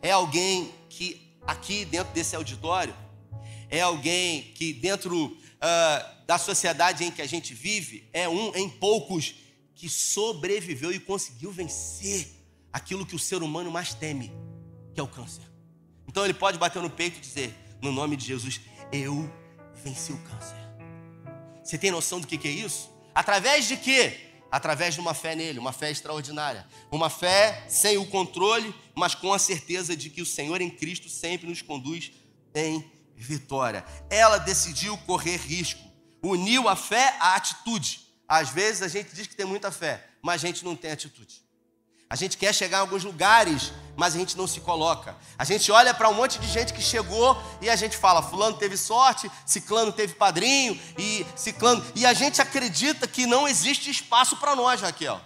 [0.00, 2.96] É alguém que aqui dentro desse auditório,
[3.68, 8.66] é alguém que dentro uh, da sociedade em que a gente vive, é um em
[8.66, 9.34] poucos
[9.74, 12.26] que sobreviveu e conseguiu vencer
[12.72, 14.32] aquilo que o ser humano mais teme,
[14.94, 15.42] que é o câncer.
[16.08, 18.58] Então ele pode bater no peito e dizer, no nome de Jesus,
[18.90, 19.30] eu
[19.84, 20.56] venci o câncer.
[21.62, 22.88] Você tem noção do que é isso?
[23.14, 24.27] Através de quê?
[24.50, 26.66] Através de uma fé nele, uma fé extraordinária.
[26.90, 31.08] Uma fé sem o controle, mas com a certeza de que o Senhor em Cristo
[31.08, 32.12] sempre nos conduz
[32.54, 32.84] em
[33.16, 33.84] vitória.
[34.08, 35.82] Ela decidiu correr risco,
[36.22, 38.00] uniu a fé à atitude.
[38.26, 41.42] Às vezes a gente diz que tem muita fé, mas a gente não tem atitude.
[42.10, 45.14] A gente quer chegar em alguns lugares, mas a gente não se coloca.
[45.36, 48.56] A gente olha para um monte de gente que chegou e a gente fala: Fulano
[48.56, 51.84] teve sorte, Ciclano teve padrinho, e Ciclano.
[51.94, 55.20] E a gente acredita que não existe espaço para nós, Raquel.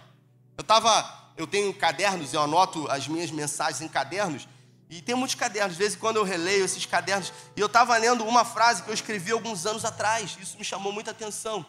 [0.57, 4.45] Eu tava, eu tenho cadernos, eu anoto as minhas mensagens em cadernos,
[4.89, 5.73] e tem muitos cadernos.
[5.73, 8.89] De vez em quando eu releio esses cadernos, e eu estava lendo uma frase que
[8.89, 10.37] eu escrevi alguns anos atrás.
[10.37, 11.65] Isso me chamou muita atenção.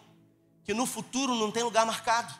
[0.64, 2.34] Que no futuro não tem lugar marcado.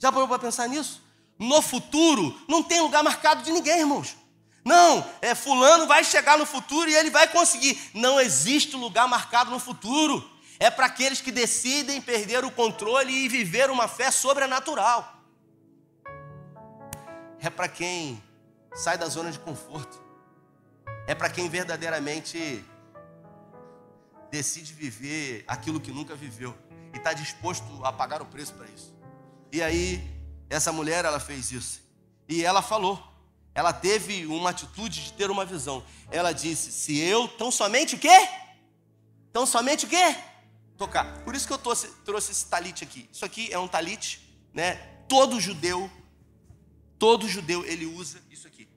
[0.00, 1.00] Já parou para pensar nisso?
[1.42, 4.16] No futuro, não tem lugar marcado de ninguém, irmãos.
[4.64, 7.90] Não, é fulano vai chegar no futuro e ele vai conseguir.
[7.92, 10.30] Não existe lugar marcado no futuro.
[10.60, 15.20] É para aqueles que decidem perder o controle e viver uma fé sobrenatural.
[17.40, 18.22] É para quem
[18.72, 20.00] sai da zona de conforto.
[21.08, 22.64] É para quem verdadeiramente
[24.30, 26.56] decide viver aquilo que nunca viveu
[26.94, 28.94] e está disposto a pagar o preço para isso.
[29.50, 30.21] E aí
[30.52, 31.80] essa mulher, ela fez isso.
[32.28, 33.02] E ela falou.
[33.54, 35.82] Ela teve uma atitude de ter uma visão.
[36.10, 38.28] Ela disse: Se eu tão somente o quê?
[39.32, 40.16] Tão somente o quê?
[40.76, 41.22] Tocar.
[41.24, 43.08] Por isso que eu trouxe, trouxe esse talite aqui.
[43.10, 44.20] Isso aqui é um talite,
[44.52, 44.74] né?
[45.08, 45.90] Todo judeu,
[46.98, 48.68] todo judeu, ele usa isso aqui.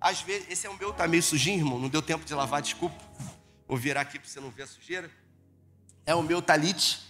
[0.00, 1.78] Às vezes, esse é o meu, tá meio sujinho, irmão.
[1.78, 2.96] Não deu tempo de lavar, desculpa.
[3.66, 5.10] Vou virar aqui para você não ver a sujeira.
[6.04, 7.00] É o meu talite,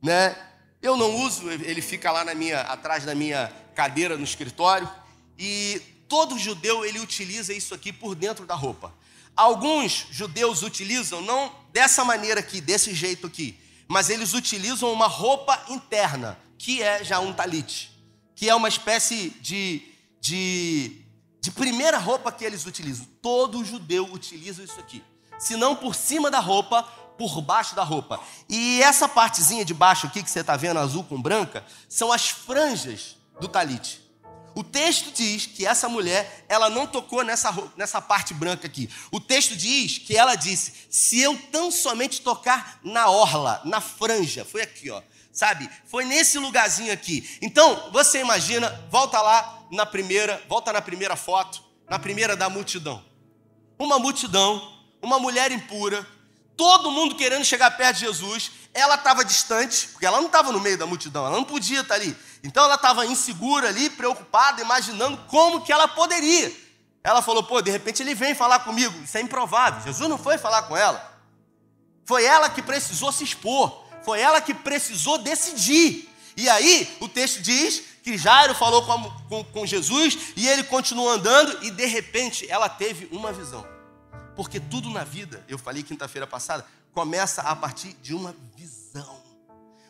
[0.00, 0.36] né?
[0.82, 4.88] Eu não uso, ele fica lá na minha, atrás da minha cadeira no escritório.
[5.38, 8.92] E todo judeu ele utiliza isso aqui por dentro da roupa.
[9.36, 15.62] Alguns judeus utilizam não dessa maneira aqui, desse jeito aqui, mas eles utilizam uma roupa
[15.68, 17.92] interna, que é já um talite,
[18.34, 19.82] que é uma espécie de,
[20.20, 21.02] de,
[21.40, 23.06] de primeira roupa que eles utilizam.
[23.20, 25.02] Todo judeu utiliza isso aqui.
[25.38, 28.20] Se não por cima da roupa, por baixo da roupa.
[28.48, 32.28] E essa partezinha de baixo aqui que você está vendo azul com branca são as
[32.28, 34.06] franjas do talite.
[34.56, 38.88] O texto diz que essa mulher, ela não tocou nessa, nessa parte branca aqui.
[39.12, 44.46] O texto diz que ela disse: se eu tão somente tocar na orla, na franja,
[44.46, 45.68] foi aqui, ó, sabe?
[45.84, 47.38] Foi nesse lugarzinho aqui.
[47.42, 53.04] Então, você imagina, volta lá na primeira, volta na primeira foto, na primeira da multidão.
[53.78, 56.06] Uma multidão, uma mulher impura,
[56.56, 58.50] todo mundo querendo chegar perto de Jesus.
[58.72, 61.94] Ela estava distante, porque ela não estava no meio da multidão, ela não podia estar
[61.94, 62.16] ali.
[62.42, 66.52] Então ela estava insegura ali, preocupada, imaginando como que ela poderia.
[67.02, 68.94] Ela falou: pô, de repente ele vem falar comigo.
[69.02, 69.82] Isso é improvável.
[69.82, 71.14] Jesus não foi falar com ela.
[72.04, 73.84] Foi ela que precisou se expor.
[74.04, 76.08] Foi ela que precisou decidir.
[76.36, 81.08] E aí o texto diz que Jairo falou com, com, com Jesus e ele continuou
[81.08, 83.75] andando e de repente ela teve uma visão.
[84.36, 89.22] Porque tudo na vida, eu falei quinta-feira passada, começa a partir de uma visão.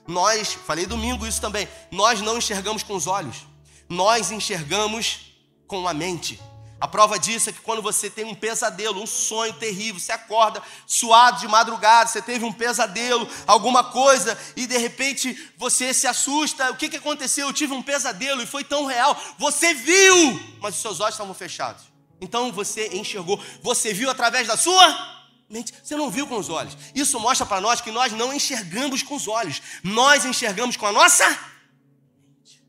[0.06, 3.46] Nós, falei domingo isso também, nós não enxergamos com os olhos,
[3.88, 5.32] nós enxergamos
[5.66, 6.40] com a mente.
[6.78, 10.62] A prova disso é que quando você tem um pesadelo, um sonho terrível, você acorda
[10.86, 16.70] suado de madrugada, você teve um pesadelo, alguma coisa, e de repente você se assusta.
[16.70, 17.46] O que, que aconteceu?
[17.46, 19.18] Eu tive um pesadelo e foi tão real.
[19.38, 21.95] Você viu, mas os seus olhos estavam fechados.
[22.20, 25.16] Então você enxergou, você viu através da sua
[25.48, 25.72] mente.
[25.82, 26.76] Você não viu com os olhos.
[26.94, 30.92] Isso mostra para nós que nós não enxergamos com os olhos, nós enxergamos com a
[30.92, 32.62] nossa mente.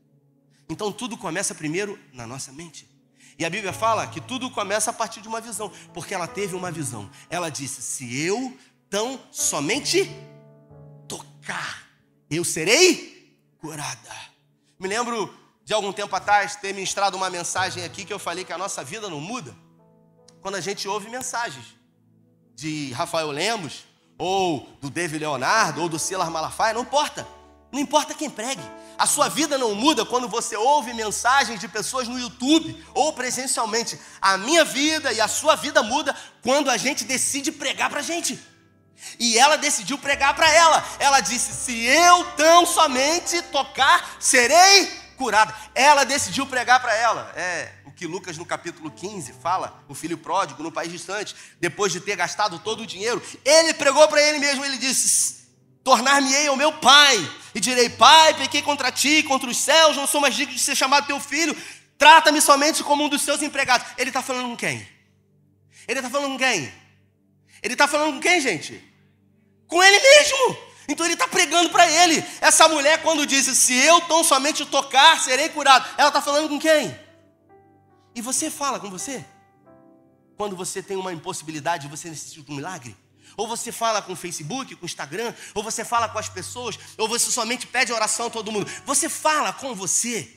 [0.68, 2.88] Então tudo começa primeiro na nossa mente.
[3.38, 6.56] E a Bíblia fala que tudo começa a partir de uma visão, porque ela teve
[6.56, 7.08] uma visão.
[7.30, 8.56] Ela disse: Se eu
[8.90, 10.10] tão somente
[11.06, 11.88] tocar,
[12.28, 14.16] eu serei curada.
[14.78, 15.32] Me lembro
[15.68, 18.82] de algum tempo atrás ter ministrado uma mensagem aqui que eu falei que a nossa
[18.82, 19.54] vida não muda
[20.40, 21.66] quando a gente ouve mensagens
[22.54, 23.84] de Rafael Lemos,
[24.16, 27.28] ou do David Leonardo, ou do Silas Malafaia, não importa.
[27.70, 28.62] Não importa quem pregue.
[28.96, 34.00] A sua vida não muda quando você ouve mensagens de pessoas no YouTube ou presencialmente.
[34.22, 38.02] A minha vida e a sua vida muda quando a gente decide pregar para a
[38.02, 38.40] gente.
[39.20, 40.82] E ela decidiu pregar para ela.
[40.98, 45.54] Ela disse: Se eu tão somente tocar, serei curada.
[45.74, 47.32] Ela decidiu pregar para ela.
[47.36, 52.00] É, que Lucas no capítulo 15 fala, o filho pródigo no país distante, depois de
[52.00, 55.48] ter gastado todo o dinheiro, ele pregou para ele mesmo, ele disse:
[55.82, 57.16] Tornar-me-ei ao meu pai,
[57.52, 60.76] e direi: Pai, pequei contra ti, contra os céus, não sou mais digno de ser
[60.76, 61.56] chamado teu filho,
[61.98, 63.84] trata-me somente como um dos seus empregados.
[63.98, 64.88] Ele está falando com quem?
[65.88, 66.72] Ele está falando com quem?
[67.60, 68.80] Ele está falando com quem, gente?
[69.66, 70.67] Com ele mesmo.
[70.88, 72.24] Então ele está pregando para ele.
[72.40, 76.58] Essa mulher, quando disse, se eu tão somente tocar, serei curado, ela está falando com
[76.58, 76.98] quem?
[78.14, 79.24] E você fala com você?
[80.36, 82.96] Quando você tem uma impossibilidade, você necessita de um milagre?
[83.36, 86.78] Ou você fala com o Facebook, com o Instagram, ou você fala com as pessoas,
[86.96, 88.68] ou você somente pede oração a todo mundo.
[88.86, 90.36] Você fala com você.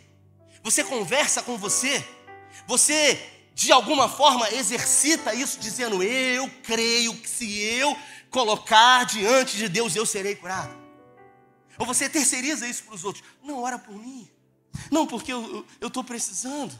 [0.61, 2.05] Você conversa com você.
[2.67, 3.19] Você,
[3.55, 7.97] de alguma forma, exercita isso dizendo: Eu creio que se eu
[8.31, 10.75] colocar diante de Deus, eu serei curado.
[11.77, 13.23] Ou você terceiriza isso para os outros.
[13.43, 14.27] Não, ora por mim.
[14.89, 16.73] Não, porque eu estou precisando.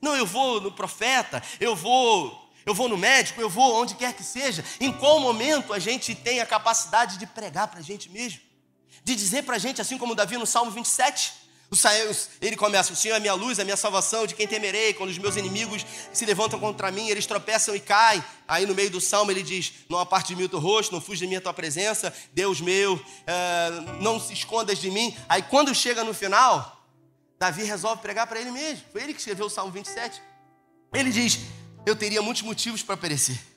[0.00, 4.14] Não, eu vou no profeta, eu vou, eu vou no médico, eu vou onde quer
[4.14, 4.64] que seja.
[4.80, 8.40] Em qual momento a gente tem a capacidade de pregar para a gente mesmo?
[9.04, 11.34] De dizer para a gente, assim como Davi no Salmo 27,
[12.40, 14.94] ele começa: O Senhor é a minha luz, a minha salvação, de quem temerei?
[14.94, 18.22] Quando os meus inimigos se levantam contra mim, eles tropeçam e caem.
[18.46, 21.00] Aí no meio do salmo ele diz: Não aparte de mim o teu rosto, não
[21.00, 25.16] fuja de mim a tua presença, Deus meu, é, não se escondas de mim.
[25.28, 26.84] Aí quando chega no final,
[27.38, 28.84] Davi resolve pregar para ele mesmo.
[28.92, 30.22] Foi ele que escreveu o Salmo 27.
[30.94, 31.40] Ele diz:
[31.84, 33.55] Eu teria muitos motivos para perecer.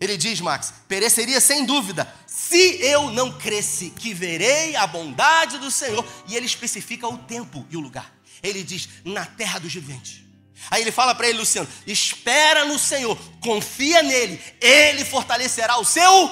[0.00, 5.70] Ele diz, Max: Pereceria sem dúvida, se eu não cresce, que verei a bondade do
[5.70, 6.04] Senhor.
[6.26, 8.10] E ele especifica o tempo e o lugar.
[8.42, 10.22] Ele diz: Na terra dos viventes.
[10.70, 16.30] Aí ele fala para ele, Luciano: Espera no Senhor, confia nele, ele fortalecerá o seu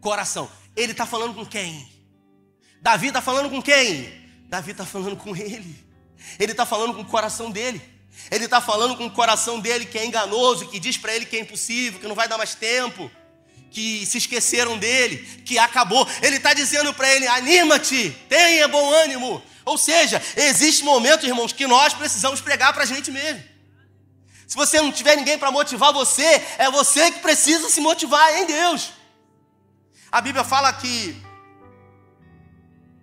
[0.00, 0.48] coração.
[0.76, 1.92] Ele está falando com quem?
[2.80, 4.22] Davi está falando com quem?
[4.48, 5.84] Davi está falando com ele.
[6.38, 7.93] Ele está falando com o coração dele.
[8.30, 11.36] Ele está falando com o coração dele que é enganoso, que diz para ele que
[11.36, 13.10] é impossível, que não vai dar mais tempo,
[13.70, 16.06] que se esqueceram dele, que acabou.
[16.22, 19.42] Ele está dizendo para ele: anima-te, tenha bom ânimo.
[19.64, 23.42] Ou seja, existe momento, irmãos, que nós precisamos pregar para a gente mesmo.
[24.46, 28.46] Se você não tiver ninguém para motivar você, é você que precisa se motivar em
[28.46, 28.92] Deus.
[30.12, 31.20] A Bíblia fala que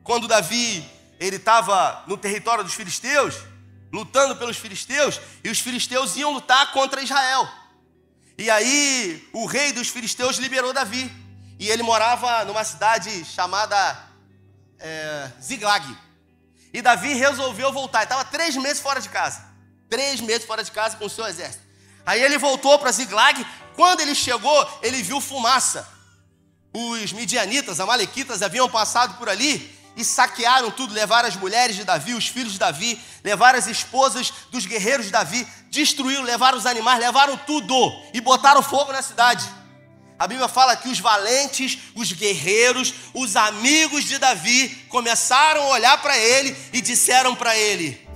[0.03, 0.85] quando Davi
[1.19, 3.35] ele estava no território dos filisteus,
[3.91, 7.47] lutando pelos filisteus, e os filisteus iam lutar contra Israel.
[8.37, 11.11] E aí o rei dos filisteus liberou Davi.
[11.59, 14.09] E ele morava numa cidade chamada
[14.79, 15.95] é, Ziglag.
[16.73, 18.03] E Davi resolveu voltar.
[18.03, 19.45] Estava três meses fora de casa.
[19.89, 21.63] Três meses fora de casa com o seu exército.
[22.03, 23.45] Aí ele voltou para Ziglag.
[23.75, 25.87] Quando ele chegou, ele viu fumaça.
[26.73, 32.13] Os midianitas, amalequitas, haviam passado por ali e saquearam tudo, levaram as mulheres de Davi,
[32.13, 36.99] os filhos de Davi, levaram as esposas dos guerreiros de Davi, destruíram, levaram os animais,
[36.99, 37.73] levaram tudo
[38.13, 39.47] e botaram fogo na cidade.
[40.19, 45.99] A Bíblia fala que os valentes, os guerreiros, os amigos de Davi começaram a olhar
[46.01, 48.07] para ele e disseram para ele: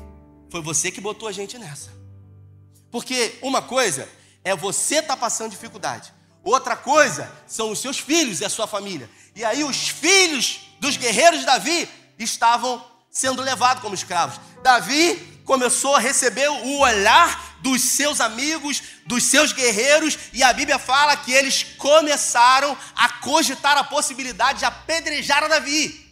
[0.52, 1.92] Foi você que botou a gente nessa.
[2.92, 4.08] Porque uma coisa
[4.44, 6.14] é você estar tá passando dificuldade,
[6.44, 9.10] outra coisa são os seus filhos e a sua família.
[9.36, 14.40] E aí os filhos dos guerreiros de Davi estavam sendo levados como escravos.
[14.62, 15.16] Davi
[15.46, 21.16] começou a receber o olhar dos seus amigos, dos seus guerreiros, e a Bíblia fala
[21.16, 26.04] que eles começaram a cogitar a possibilidade de apedrejar a Davi.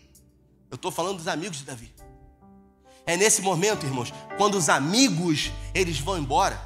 [0.72, 1.93] Eu estou falando dos amigos de Davi.
[3.05, 6.59] É nesse momento, irmãos, quando os amigos eles vão embora,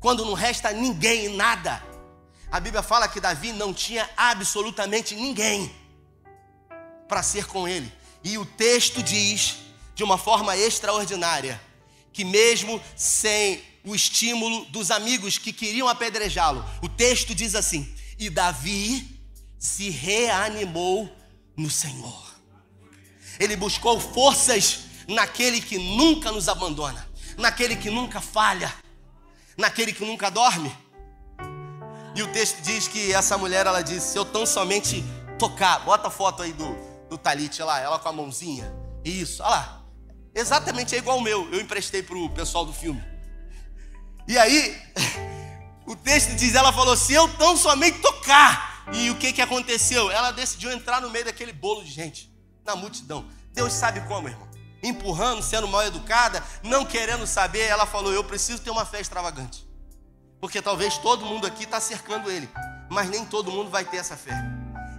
[0.00, 1.82] quando não resta ninguém, nada.
[2.50, 5.70] A Bíblia fala que Davi não tinha absolutamente ninguém
[7.08, 7.92] para ser com ele.
[8.22, 9.56] E o texto diz,
[9.94, 11.60] de uma forma extraordinária,
[12.12, 18.30] que mesmo sem o estímulo dos amigos que queriam apedrejá-lo, o texto diz assim: E
[18.30, 19.20] Davi
[19.58, 21.10] se reanimou
[21.56, 22.34] no Senhor.
[23.38, 28.72] Ele buscou forças naquele que nunca nos abandona, naquele que nunca falha,
[29.56, 30.74] naquele que nunca dorme.
[32.14, 35.04] E o texto diz que essa mulher, ela disse: Se eu tão somente
[35.38, 38.74] tocar, bota a foto aí do, do Talit lá, ela com a mãozinha.
[39.04, 39.82] Isso, olha lá.
[40.34, 43.02] Exatamente é igual o meu, eu emprestei pro pessoal do filme.
[44.26, 44.76] E aí,
[45.86, 48.74] o texto diz: ela falou: Se eu tão somente tocar.
[48.92, 50.10] E o que, que aconteceu?
[50.10, 52.30] Ela decidiu entrar no meio daquele bolo de gente,
[52.66, 53.26] na multidão.
[53.52, 54.48] Deus sabe como, irmão.
[54.82, 59.64] Empurrando, sendo mal educada, não querendo saber, ela falou: Eu preciso ter uma fé extravagante.
[60.40, 62.50] Porque talvez todo mundo aqui está cercando ele,
[62.90, 64.53] mas nem todo mundo vai ter essa fé.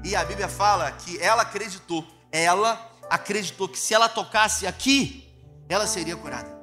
[0.06, 2.80] E a Bíblia fala que ela acreditou, ela
[3.10, 5.28] acreditou que se ela tocasse aqui,
[5.68, 6.56] ela seria curada.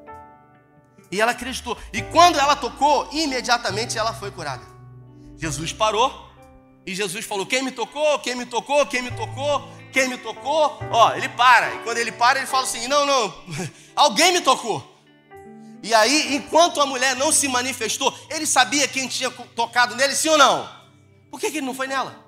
[1.11, 1.77] E ela acreditou.
[1.93, 4.65] E quando ela tocou, imediatamente ela foi curada.
[5.37, 6.31] Jesus parou
[6.87, 8.17] e Jesus falou: Quem me tocou?
[8.21, 8.87] Quem me tocou?
[8.87, 9.69] Quem me tocou?
[9.93, 10.79] Quem me tocou?
[10.93, 11.75] Ó, ele para.
[11.75, 13.35] E quando ele para, ele fala assim: Não, não,
[13.97, 14.89] alguém me tocou.
[15.83, 20.29] E aí, enquanto a mulher não se manifestou, ele sabia quem tinha tocado nele, sim
[20.29, 20.71] ou não?
[21.29, 22.22] Por que, que ele não foi nela?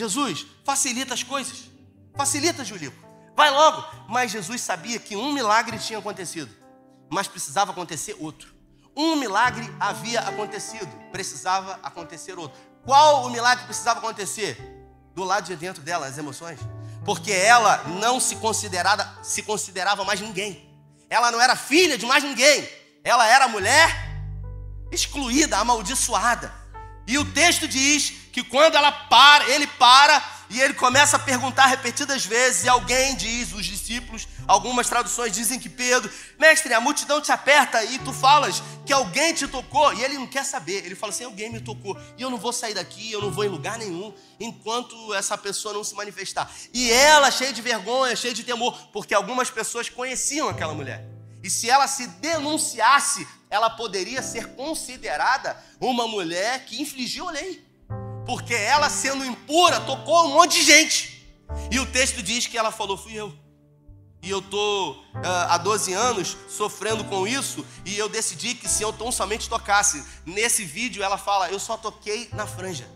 [0.00, 1.70] Jesus, facilita as coisas.
[2.16, 2.92] Facilita, Julio.
[3.36, 3.84] Vai logo.
[4.08, 6.50] Mas Jesus sabia que um milagre tinha acontecido,
[7.10, 8.54] mas precisava acontecer outro.
[8.96, 12.58] Um milagre havia acontecido, precisava acontecer outro.
[12.82, 14.56] Qual o milagre precisava acontecer?
[15.14, 16.58] Do lado de dentro dela, as emoções.
[17.04, 20.66] Porque ela não se, considerada, se considerava mais ninguém.
[21.10, 22.66] Ela não era filha de mais ninguém.
[23.04, 23.88] Ela era mulher
[24.90, 26.50] excluída, amaldiçoada.
[27.06, 31.66] E o texto diz que quando ela para, ele para e ele começa a perguntar
[31.66, 36.10] repetidas vezes, e alguém diz, os discípulos, algumas traduções dizem que Pedro,
[36.40, 40.26] mestre, a multidão te aperta e tu falas que alguém te tocou, e ele não
[40.26, 43.22] quer saber, ele fala assim: alguém me tocou, e eu não vou sair daqui, eu
[43.22, 46.50] não vou em lugar nenhum, enquanto essa pessoa não se manifestar.
[46.74, 51.06] E ela, cheia de vergonha, cheia de temor, porque algumas pessoas conheciam aquela mulher.
[51.44, 57.69] E se ela se denunciasse, ela poderia ser considerada uma mulher que infligiu a lei
[58.30, 61.26] porque ela, sendo impura, tocou um monte de gente.
[61.68, 63.34] E o texto diz que ela falou: Fui eu.
[64.22, 68.84] E eu estou uh, há 12 anos sofrendo com isso, e eu decidi que se
[68.84, 70.04] eu tão somente tocasse.
[70.24, 72.88] Nesse vídeo, ela fala: Eu só toquei na franja.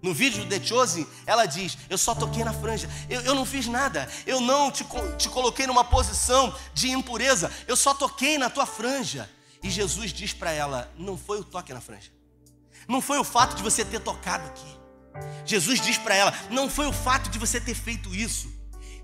[0.00, 2.88] No vídeo The Chosen, ela diz: Eu só toquei na franja.
[3.10, 4.08] Eu, eu não fiz nada.
[4.24, 4.86] Eu não te,
[5.18, 7.50] te coloquei numa posição de impureza.
[7.66, 9.28] Eu só toquei na tua franja.
[9.64, 12.13] E Jesus diz para ela: Não foi o toque na franja.
[12.88, 14.76] Não foi o fato de você ter tocado aqui.
[15.44, 18.52] Jesus diz para ela: não foi o fato de você ter feito isso.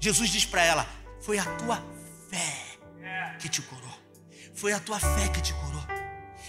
[0.01, 0.87] Jesus diz para ela:
[1.21, 1.83] foi a tua
[2.31, 2.79] fé
[3.39, 3.99] que te curou.
[4.55, 5.85] Foi a tua fé que te curou.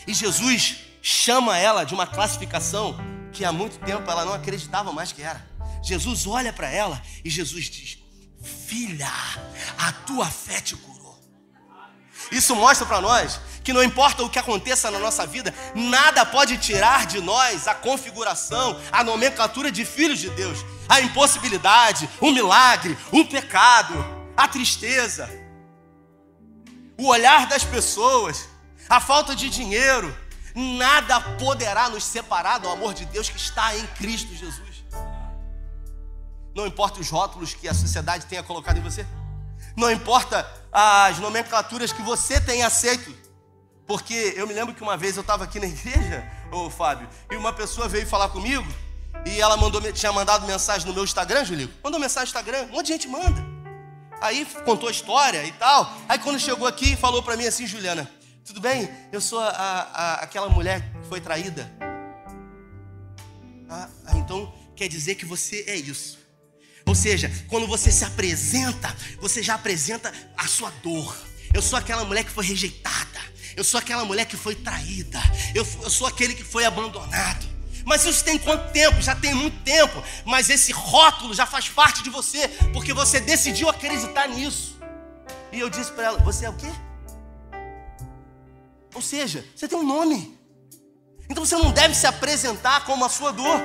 [0.05, 2.97] E Jesus chama ela de uma classificação
[3.31, 5.49] que há muito tempo ela não acreditava mais que era.
[5.81, 7.97] Jesus olha para ela e Jesus diz:
[8.67, 9.11] Filha,
[9.77, 10.90] a tua fé te curou.
[12.31, 16.57] Isso mostra para nós que não importa o que aconteça na nossa vida, nada pode
[16.57, 22.97] tirar de nós a configuração, a nomenclatura de filhos de Deus, a impossibilidade, o milagre,
[23.11, 23.93] o pecado,
[24.35, 25.29] a tristeza,
[26.97, 28.47] o olhar das pessoas,
[28.89, 30.15] a falta de dinheiro,
[30.55, 34.83] nada poderá nos separar do amor de Deus que está em Cristo Jesus.
[36.53, 39.05] Não importa os rótulos que a sociedade tenha colocado em você,
[39.75, 43.21] não importa as nomenclaturas que você tenha aceito
[43.91, 47.35] porque eu me lembro que uma vez eu estava aqui na igreja, ô Fábio, e
[47.35, 48.65] uma pessoa veio falar comigo,
[49.25, 51.69] e ela mandou, tinha mandado mensagem no meu Instagram, Julio.
[51.83, 53.45] Mandou mensagem no Instagram, um monte de gente manda.
[54.21, 55.91] Aí contou a história e tal.
[56.07, 58.09] Aí quando chegou aqui, falou para mim assim, Juliana,
[58.45, 58.89] tudo bem?
[59.11, 61.69] Eu sou a, a, aquela mulher que foi traída.
[63.69, 66.17] Ah, ah, então quer dizer que você é isso.
[66.85, 71.15] Ou seja, quando você se apresenta, você já apresenta a sua dor.
[71.53, 73.21] Eu sou aquela mulher que foi rejeitada.
[73.55, 75.19] Eu sou aquela mulher que foi traída.
[75.53, 77.45] Eu, eu sou aquele que foi abandonado.
[77.85, 79.01] Mas isso tem quanto tempo?
[79.01, 80.03] Já tem muito tempo.
[80.25, 84.77] Mas esse rótulo já faz parte de você, porque você decidiu acreditar nisso.
[85.51, 86.71] E eu disse para ela: Você é o quê?
[88.93, 90.37] Ou seja, você tem um nome.
[91.29, 93.59] Então você não deve se apresentar como a sua dor.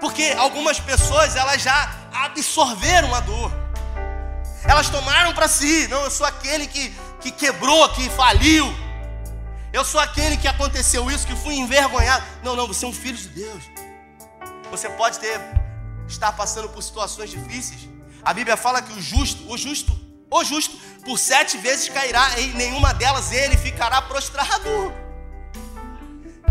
[0.00, 3.52] Porque algumas pessoas elas já absorveram a dor.
[4.64, 5.88] Elas tomaram para si.
[5.88, 8.66] Não, eu sou aquele que, que quebrou, que faliu.
[9.72, 12.24] Eu sou aquele que aconteceu isso, que fui envergonhado.
[12.42, 13.64] Não, não, você é um filho de Deus.
[14.70, 15.40] Você pode ter
[16.08, 17.88] estar passando por situações difíceis.
[18.22, 19.92] A Bíblia fala que o justo, o justo,
[20.30, 24.92] o justo, por sete vezes cairá, em nenhuma delas ele ficará prostrado.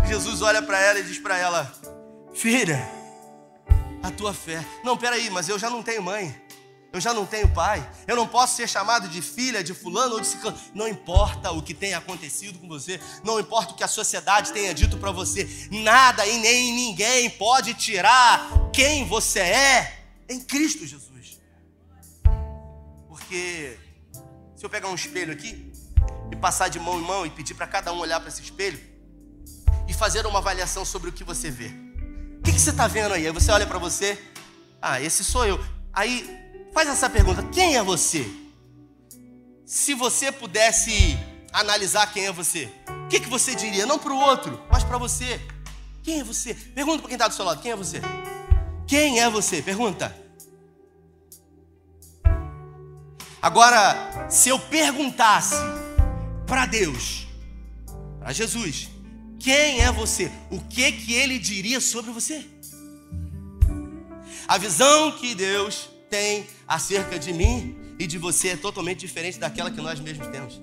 [0.06, 1.72] Jesus olha para ela e diz para ela:
[2.34, 2.86] Filha,
[4.04, 4.62] a tua fé.
[4.84, 6.38] Não, peraí, mas eu já não tenho mãe.
[6.92, 7.90] Eu já não tenho pai.
[8.06, 10.56] Eu não posso ser chamado de filha de fulano ou de ciclano.
[10.74, 13.00] Não importa o que tenha acontecido com você.
[13.24, 15.48] Não importa o que a sociedade tenha dito para você.
[15.70, 21.40] Nada e nem ninguém pode tirar quem você é em Cristo Jesus.
[23.08, 23.78] Porque
[24.54, 25.72] se eu pegar um espelho aqui
[26.30, 28.78] e passar de mão em mão e pedir para cada um olhar para esse espelho
[29.88, 31.83] e fazer uma avaliação sobre o que você vê.
[32.44, 33.26] Que, que você está vendo aí?
[33.26, 34.22] Aí você olha para você.
[34.80, 35.58] Ah, esse sou eu.
[35.92, 38.28] Aí Faz essa pergunta: quem é você?
[39.64, 41.16] Se você pudesse
[41.52, 42.68] analisar quem é você,
[43.04, 43.86] o que, que você diria?
[43.86, 45.40] Não para o outro, mas para você.
[46.02, 46.52] Quem é você?
[46.52, 48.02] Pergunta para quem está do seu lado: quem é você?
[48.88, 49.62] Quem é você?
[49.62, 50.14] Pergunta.
[53.40, 55.54] Agora, se eu perguntasse
[56.46, 57.28] para Deus,
[58.18, 58.88] para Jesus,
[59.38, 60.30] quem é você?
[60.50, 62.44] O que que ele diria sobre você?
[64.46, 69.70] A visão que Deus tem acerca de mim e de você é totalmente diferente daquela
[69.70, 70.60] que nós mesmos temos.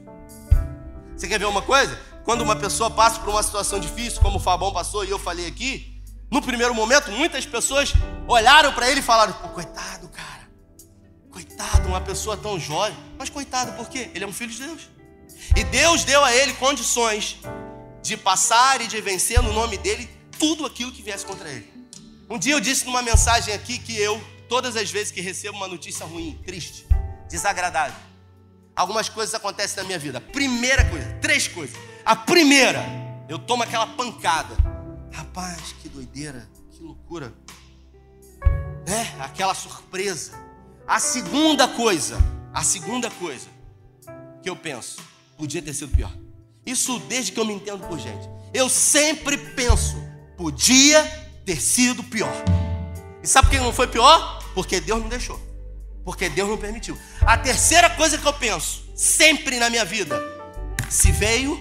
[1.16, 2.00] Você quer ver uma coisa?
[2.24, 5.48] Quando uma pessoa passa por uma situação difícil, como o Fabão passou e eu falei
[5.48, 6.02] aqui,
[6.32, 7.94] no primeiro momento, muitas pessoas
[8.28, 10.50] olharam para ele e falaram: coitado, cara,
[11.30, 12.98] coitado, uma pessoa tão jovem.
[13.18, 14.10] Mas coitado, por quê?
[14.14, 14.90] Ele é um filho de Deus.
[15.56, 17.40] E Deus deu a ele condições
[18.02, 21.72] de passar e de vencer no nome dele tudo aquilo que viesse contra ele.
[22.30, 24.22] Um dia eu disse numa mensagem aqui que eu
[24.52, 26.86] Todas as vezes que recebo uma notícia ruim, triste,
[27.30, 27.98] desagradável,
[28.76, 30.20] algumas coisas acontecem na minha vida.
[30.20, 31.74] Primeira coisa, três coisas.
[32.04, 32.84] A primeira,
[33.30, 34.54] eu tomo aquela pancada.
[35.10, 37.34] Rapaz, que doideira, que loucura.
[38.86, 40.34] É, aquela surpresa.
[40.86, 42.18] A segunda coisa,
[42.54, 43.48] a segunda coisa
[44.44, 45.02] que eu penso,
[45.38, 46.12] podia ter sido pior.
[46.66, 48.30] Isso desde que eu me entendo por gente.
[48.54, 49.96] Eu sempre penso,
[50.38, 51.04] podia
[51.46, 52.34] ter sido pior.
[53.24, 54.44] E sabe por que não foi pior?
[54.54, 55.40] Porque Deus não deixou.
[56.04, 56.98] Porque Deus não permitiu.
[57.22, 60.20] A terceira coisa que eu penso, sempre na minha vida,
[60.90, 61.60] se veio,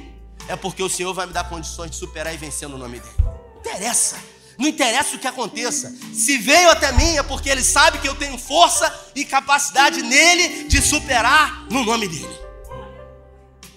[0.49, 3.15] é porque o Senhor vai me dar condições de superar e vencer no nome dele.
[3.19, 4.17] Não interessa.
[4.59, 5.95] Não interessa o que aconteça.
[6.13, 10.65] Se veio até mim, é porque ele sabe que eu tenho força e capacidade nele
[10.65, 12.50] de superar no nome dele.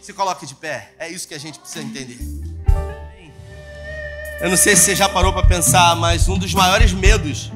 [0.04, 0.92] Se coloque de pé.
[1.00, 2.20] É isso que a gente precisa entender.
[4.42, 7.50] Eu não sei se você já parou para pensar, mas um dos maiores medos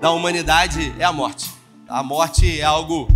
[0.00, 1.50] da humanidade é a morte.
[1.86, 3.06] A morte é algo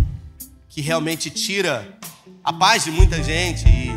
[0.69, 1.97] que realmente tira
[2.43, 3.91] a paz de muita gente e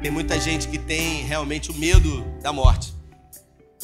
[0.00, 2.94] tem muita gente que tem realmente o medo da morte.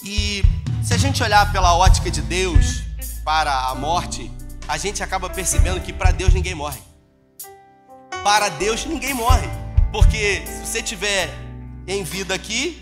[0.05, 0.45] E
[0.85, 2.85] se a gente olhar pela ótica de Deus
[3.25, 4.31] para a morte,
[4.69, 6.79] a gente acaba percebendo que para Deus ninguém morre.
[8.23, 9.49] Para Deus ninguém morre,
[9.97, 11.35] porque se você tiver
[11.89, 12.81] em vida aqui,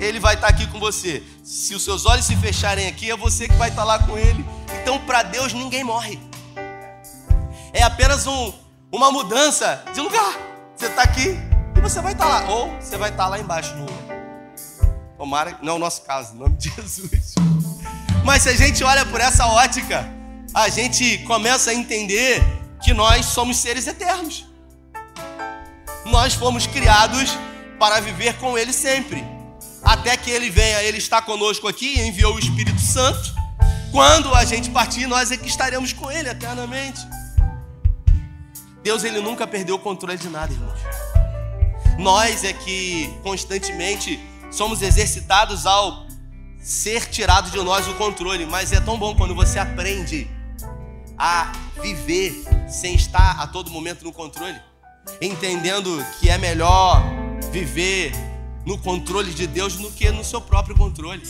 [0.00, 1.22] ele vai estar aqui com você.
[1.44, 4.44] Se os seus olhos se fecharem aqui, é você que vai estar lá com ele
[4.86, 6.16] então, para Deus, ninguém morre.
[7.72, 8.52] É apenas um,
[8.92, 10.32] uma mudança de lugar.
[10.76, 11.36] Você está aqui
[11.76, 12.50] e você vai estar tá lá.
[12.50, 13.86] Ou você vai estar tá lá embaixo no.
[15.18, 17.34] Tomara, não é o nosso caso, em nome de Jesus.
[18.24, 20.08] Mas se a gente olha por essa ótica,
[20.54, 22.40] a gente começa a entender
[22.80, 24.46] que nós somos seres eternos.
[26.16, 27.36] Nós fomos criados
[27.78, 29.22] para viver com Ele sempre.
[29.82, 33.34] Até que Ele venha, Ele está conosco aqui e enviou o Espírito Santo
[33.92, 37.06] quando a gente partir, nós é que estaremos com Ele eternamente.
[38.82, 40.80] Deus, Ele nunca perdeu o controle de nada, irmãos.
[41.98, 44.18] Nós é que constantemente
[44.50, 46.06] somos exercitados ao
[46.58, 50.26] ser tirado de nós o controle, mas é tão bom quando você aprende
[51.18, 51.52] a
[51.82, 54.58] viver sem estar a todo momento no controle,
[55.20, 57.02] entendendo que é melhor
[57.52, 58.12] viver
[58.64, 61.22] no controle de Deus do que no seu próprio controle.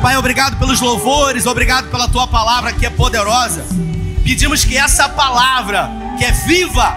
[0.00, 3.64] Pai, obrigado pelos louvores, obrigado pela tua palavra que é poderosa.
[4.24, 6.96] Pedimos que essa palavra, que é viva,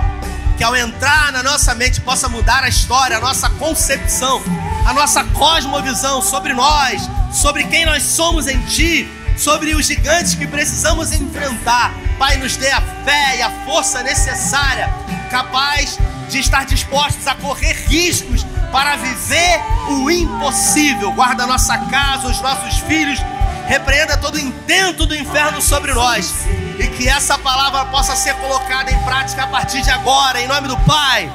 [0.57, 4.41] que ao entrar na nossa mente possa mudar a história, a nossa concepção,
[4.85, 9.07] a nossa cosmovisão sobre nós, sobre quem nós somos em Ti,
[9.37, 11.93] sobre os gigantes que precisamos enfrentar.
[12.17, 14.93] Pai, nos dê a fé e a força necessária,
[15.29, 19.59] capaz de estar dispostos a correr riscos para viver
[19.89, 21.11] o impossível.
[21.11, 23.19] Guarda nossa casa, os nossos filhos,
[23.67, 26.33] repreenda todo o intento do inferno sobre nós
[26.79, 30.67] e que essa palavra possa ser colocada em prática a partir de agora, em nome
[30.67, 31.31] do Pai,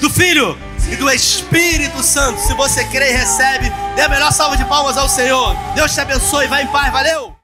[0.00, 0.58] do Filho
[0.90, 2.40] e do Espírito Santo.
[2.40, 5.54] Se você crê e recebe, dê a melhor salva de palmas ao Senhor.
[5.74, 7.39] Deus te abençoe, vai em paz, valeu!